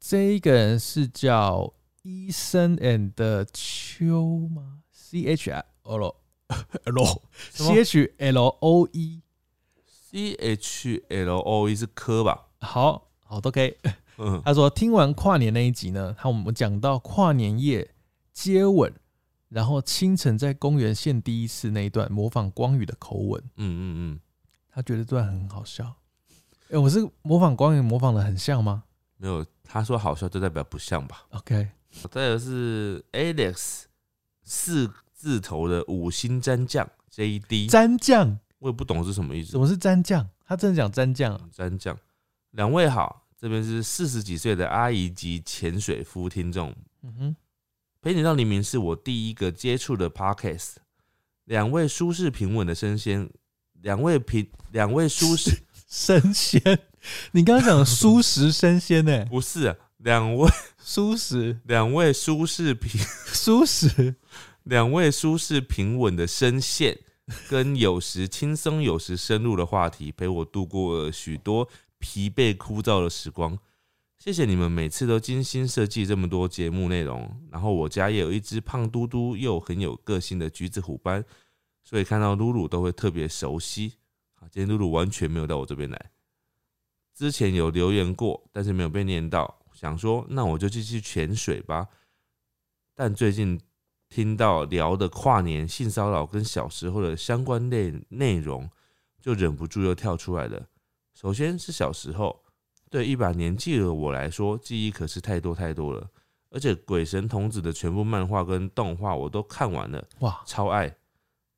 [0.01, 1.73] 这一个人是叫
[2.03, 6.17] 医生 and 秋吗？C H L L
[7.51, 9.23] C H L O E。
[9.87, 12.49] C H L O E 是科吧？
[12.61, 13.75] 好好都可以。
[14.19, 17.95] 嗯，他说听完跨年那一集呢，他我们讲到跨年夜
[18.33, 18.93] 接吻，
[19.53, 23.83] 然后清晨在公园献第一次那一段模仿光宇的口吻，嗯嗯
[24.15, 24.21] 嗯，
[24.71, 25.95] 他觉得这段很好笑。
[26.71, 28.85] 哎、我是模仿光宇模仿的很像吗
[29.19, 31.69] 没有，他说好笑就代表不像吧？？OK，
[32.11, 33.83] 再有是 Alex
[34.43, 39.59] 四字头的五星蘸酱 J D，蘸酱，我也不懂是什么意思什。
[39.59, 40.27] 么是蘸酱？
[40.47, 41.49] 他真的讲蘸酱啊？
[41.55, 41.95] 蘸酱，
[42.53, 47.37] 两位好，这边是四十几岁的阿姨及潜水夫听众，嗯哼，
[48.03, 50.73] 陪你到黎明是我第一个接触的 podcast，
[51.45, 53.31] 两位舒适平稳的声线，
[53.81, 56.61] 两位平两位舒适 生鲜，
[57.31, 59.25] 你刚刚讲的舒适生鲜呢？
[59.31, 60.51] 不是啊两位
[60.85, 64.17] 舒适，两位舒适平舒适，
[64.65, 66.99] 两位舒适平稳的声线，
[67.49, 71.69] 跟有时轻松有时深入的话题，陪我度过了许多
[72.01, 73.57] 疲惫枯燥的时光。
[74.23, 77.29] 谢谢你们每次都精心设计这么多节目内容。
[77.51, 81.25] 然后我家也有一只胖嘟嘟又很有个性的橘子虎斑，
[81.83, 83.95] 所以看到露露都会特别熟悉。
[84.35, 86.11] 啊，今天露露完全没有到我这边来，
[87.13, 91.89] 之前有留言过，但是没有被念到，想说那我就继续潜水吧。
[92.95, 93.61] 但最近
[94.09, 98.71] 听到聊的跨年性骚扰跟小时候的相关内内容，
[99.21, 100.69] 就忍不住又跳出来了。
[101.13, 102.45] 首先是小时候，
[102.93, 106.07] 对一把年纪的我来说，记忆可是太多太多了。
[106.51, 110.95] 而且鬼神童子的全部漫画跟动画我都看完了，哇，超爱。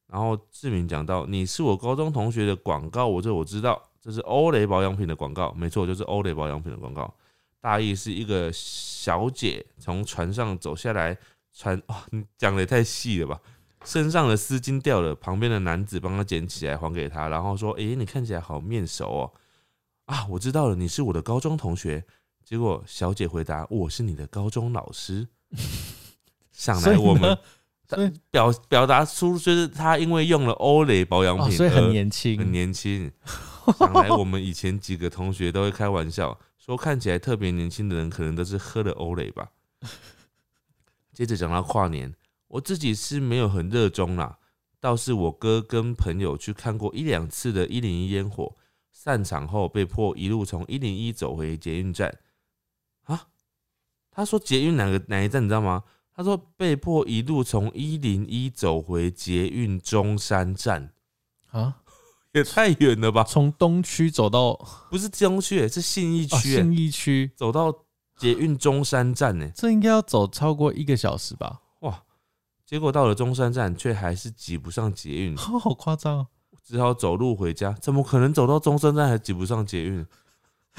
[0.06, 7.12] 然后志明讲到你是我高中同学的广告，我这我知道，这是欧蕾保养品的广告，没错，就是欧蕾保养品的广告。
[7.60, 11.18] 大意是一个小姐从船上走下来，
[11.52, 13.40] 船哇，你讲的也太细了吧？
[13.84, 19.32] 身上的丝巾掉了，旁边的男子帮她捡起来还给她，然后说：“诶，你看起来好面熟哦。”
[20.06, 22.04] 啊，我知道了，你是我的高中同学。
[22.44, 25.26] 结果小姐回答：“我是你的高中老师。”
[26.52, 27.38] 想来我们
[28.30, 33.10] 表表达出就是他因为用了欧蕾保养哦，品，所以很年轻，很年轻。
[33.78, 39.48] 想来我们以前几个同学都会开玩笑说，看起来特别年轻的人可能都是喝了欧蕾吧。
[41.12, 42.14] 接着讲到跨年，
[42.48, 44.38] 我自己是没有很热衷啦，
[44.80, 48.54] 倒是我哥跟朋友去看过一两次的一零一烟火，
[49.04, 52.20] 散场后被迫一路从一零一走回捷运站。
[53.02, 53.26] 啊，
[54.10, 55.84] 他说捷运哪个哪一站你知道吗？
[56.14, 60.94] 他说被迫一路从一零一走回捷运中山站，
[61.50, 61.82] 啊，
[62.32, 63.22] 也太远了吧？
[63.24, 64.54] 从东区走到
[64.88, 67.84] 不是中区，是信义哦区、信义区，走到
[68.16, 69.50] 捷运中山站呢。
[69.54, 71.60] 这应该要走超过一个小时吧？
[71.80, 72.04] 哇！
[72.64, 76.28] 结果到了中山站，却还是挤不上捷运， 好夸张哦！
[76.64, 77.70] 只好走路回家。
[77.72, 80.04] 怎么可能走到中山站还挤不上捷运？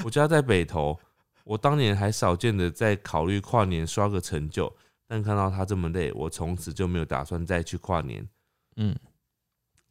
[0.03, 0.99] 我家在北投，
[1.44, 4.76] 我当年还少见的在考虑跨年刷个成就，
[5.07, 8.28] 但看到他这么累，我从此就没有打算再去跨年。
[8.76, 8.94] 嗯，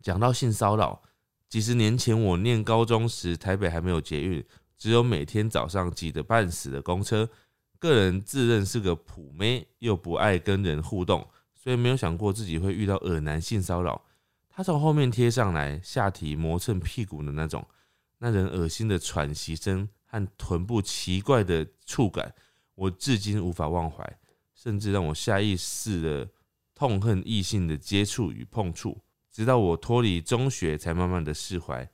[0.02, 1.00] 讲到性骚扰，
[1.48, 4.44] 几十年前我念高中时，台北还没有捷运，
[4.76, 7.26] 只有每天早上挤得半死的公车。
[7.78, 14.02] 个人自认是个普妹，又不爱跟人互动，所以没有想过自己会遇到恶男性骚扰。
[14.56, 17.66] 他从后面贴上来，下体磨蹭屁股的那种，
[18.18, 22.32] 那人恶心的喘息声和臀部奇怪的触感，
[22.76, 24.18] 我至今无法忘怀，
[24.54, 26.28] 甚至让我下意识的
[26.72, 28.96] 痛恨异性的接触与碰触。
[29.28, 31.90] 直到我脱离中学，才慢慢的释怀。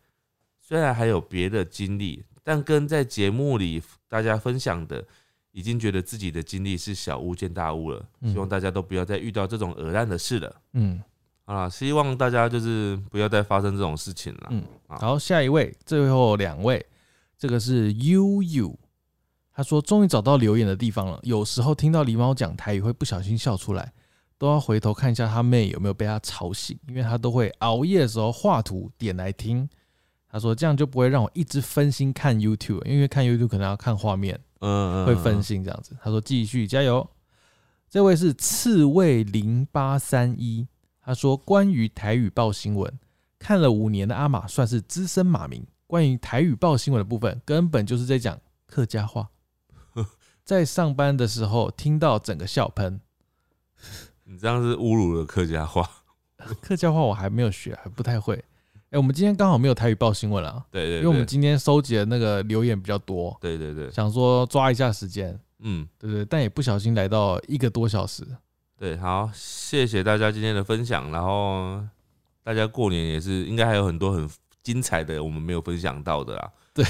[0.61, 5.03] 虽然还有别的经历，但跟在节目里大家分享的，
[5.53, 8.07] 已经觉得自己的经历是小巫见大巫了。
[8.20, 10.61] 嗯希望大家都不要再遇到这种恶烂的事了。
[10.74, 11.03] 嗯
[11.51, 14.47] 好啦，希望大家就是不要再发生这种事情了。
[14.51, 16.86] 嗯，好好，下一位，最后两位，
[17.36, 18.78] 这个是悠悠
[19.52, 21.18] 他说终于找到留言的地方了。
[21.24, 23.93] 有时候听到狸猫讲台语会不小心笑出来，
[24.39, 29.68] 都要回头看一下他妹有没有被他吵醒，因为他都会熬夜的时候画图点来听。
[30.28, 35.97] 他说这样就不会让我一直分心看 YouTube，因为看 YouTube 可能要看画面，嗯嗯，会分心这样子。
[36.01, 37.05] 他说继续加油。
[37.89, 40.64] 这位是刺猬零八三一，
[41.11, 42.89] 他说关于台语报新闻，
[43.37, 45.66] 看了五年的阿玛算是资深马民。
[45.89, 49.28] 关于台语报新闻的部分，根本就是在讲客家话。
[50.45, 53.01] 在上班的时候听到整个笑喷，
[54.23, 55.85] 你这样是侮辱了客家话。
[56.62, 58.37] 客家话我还没有学，还不太会。
[58.91, 68.24] 哎、我们今天刚好没有台语报新闻了，对对对，因为我们今天收集的那个留言比较多，对对对，想说抓一下时间，嗯，对对，但也不小心来到一个多小时。
[68.81, 71.12] 对，好，谢谢大家今天的分享。
[71.12, 71.85] 然后
[72.43, 74.27] 大家过年也是应该还有很多很
[74.62, 76.51] 精彩的我们没有分享到的啦。
[76.73, 76.82] 对，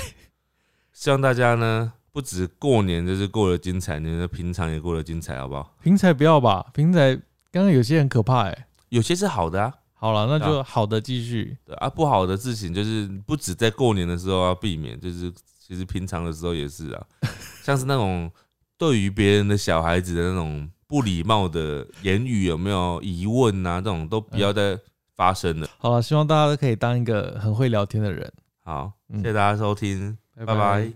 [0.95, 5.75] 希望大家呢不止过年就是过得精彩，你的平常也过得精彩，好不好？
[5.83, 7.17] 平台不要吧，平台
[7.51, 11.57] 刚刚有些很可怕哎、有些是好的啊，好了，那就好的继续。
[11.65, 17.05] 对啊，不好的事情就是不止在过年的时候要避免，就是其实平常的时候也是啊，
[17.65, 18.31] 像是那种
[18.79, 23.81] 对于别人的小孩子的那种不礼貌的言语，有没有疑问啊？
[23.81, 24.77] 这种都不要再
[25.15, 25.69] 发生了。
[25.79, 28.31] 好了，希望大家都可以当一个很会聊天的人。
[28.65, 30.93] 好，嗯谢谢大家收听，拜拜